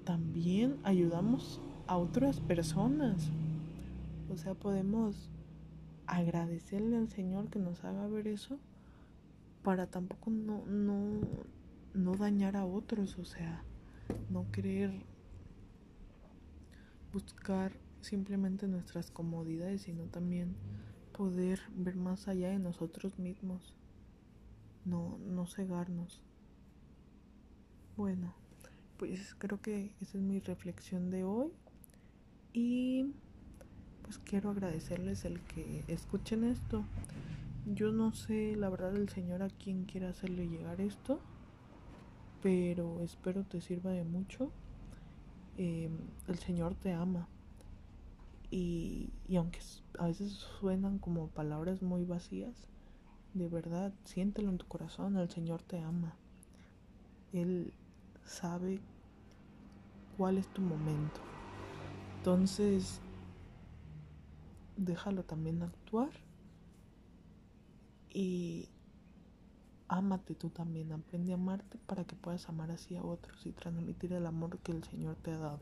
también 0.05 0.79
ayudamos 0.83 1.61
a 1.87 1.96
otras 1.96 2.40
personas. 2.40 3.31
O 4.33 4.37
sea, 4.37 4.55
podemos 4.55 5.31
agradecerle 6.12 6.96
al 6.96 7.09
Señor 7.09 7.48
que 7.48 7.59
nos 7.59 7.85
haga 7.85 8.07
ver 8.07 8.29
eso 8.29 8.59
para 9.62 9.87
tampoco 9.87 10.31
no, 10.31 10.64
no, 10.66 11.20
no 11.94 12.14
dañar 12.16 12.57
a 12.57 12.66
otros, 12.66 13.18
o 13.18 13.25
sea, 13.25 13.64
no 14.29 14.51
querer 14.51 14.92
buscar 17.12 17.72
simplemente 18.03 18.68
nuestras 18.68 19.11
comodidades, 19.11 19.83
sino 19.83 20.05
también 20.05 20.55
poder 21.16 21.61
ver 21.75 21.96
más 21.96 22.29
allá 22.29 22.51
de 22.51 22.59
nosotros 22.59 23.18
mismos, 23.18 23.75
no, 24.85 25.18
no 25.18 25.46
cegarnos. 25.46 26.22
Bueno, 27.96 28.35
pues 28.98 29.35
creo 29.38 29.61
que 29.62 29.94
esa 30.01 30.18
es 30.18 30.25
mi 30.25 30.40
reflexión 30.40 31.11
de 31.11 31.25
hoy 31.25 31.53
y 32.53 33.07
pues 34.12 34.29
quiero 34.29 34.51
agradecerles 34.51 35.25
el 35.25 35.40
que 35.40 35.85
escuchen 35.88 36.44
esto. 36.44 36.85
Yo 37.64 37.92
no 37.92 38.12
sé 38.12 38.57
la 38.57 38.68
verdad 38.68 38.94
el 38.94 39.09
Señor 39.09 39.42
a 39.42 39.48
quién 39.48 39.85
quiere 39.85 40.07
hacerle 40.07 40.48
llegar 40.48 40.83
esto 40.83 41.18
pero 42.42 43.01
espero 43.01 43.44
te 43.44 43.62
sirva 43.62 43.92
de 43.92 44.05
mucho. 44.05 44.51
Em, 45.57 45.96
el 46.29 46.38
Señor 46.38 46.75
te 46.75 46.92
ama. 46.92 47.27
Y, 48.51 49.09
y 49.29 49.37
aunque 49.37 49.61
a 49.98 50.09
veces 50.09 50.33
suenan 50.33 50.98
como 50.98 51.29
palabras 51.29 51.81
muy 51.81 52.05
vacías, 52.05 52.68
de 53.33 53.48
verdad, 53.48 53.94
siéntelo 54.05 54.51
en 54.51 54.59
tu 54.59 54.66
corazón, 54.66 55.16
el 55.16 55.31
Señor 55.31 55.62
te 55.62 55.79
ama. 55.79 56.14
Él 57.33 57.72
sabe 58.25 58.81
cuál 60.18 60.37
es 60.37 60.48
tu 60.48 60.61
momento. 60.61 61.20
Entonces, 62.18 63.01
déjalo 64.77 65.25
también 65.25 65.63
actuar 65.63 66.11
y 68.13 68.69
ámate 69.89 70.35
tú 70.35 70.49
también, 70.51 70.93
aprende 70.93 71.33
a 71.33 71.35
amarte 71.35 71.79
para 71.87 72.05
que 72.05 72.17
puedas 72.17 72.49
amar 72.49 72.71
así 72.71 72.97
a 72.97 73.03
otros 73.03 73.45
y 73.47 73.53
transmitir 73.53 74.13
el 74.13 74.27
amor 74.27 74.59
que 74.59 74.73
el 74.73 74.85
Señor 74.85 75.17
te 75.17 75.33
ha 75.33 75.39
dado. 75.39 75.61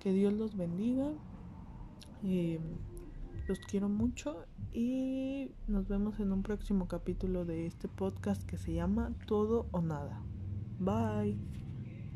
Que 0.00 0.12
Dios 0.12 0.32
los 0.32 0.56
bendiga, 0.56 1.12
eh, 2.24 2.60
los 3.46 3.58
quiero 3.60 3.88
mucho 3.88 4.46
y 4.72 5.50
nos 5.66 5.88
vemos 5.88 6.18
en 6.20 6.32
un 6.32 6.42
próximo 6.42 6.88
capítulo 6.88 7.44
de 7.44 7.66
este 7.66 7.88
podcast 7.88 8.42
que 8.44 8.58
se 8.58 8.72
llama 8.72 9.12
Todo 9.26 9.66
o 9.72 9.80
Nada. 9.80 10.22
Bye. 10.78 11.59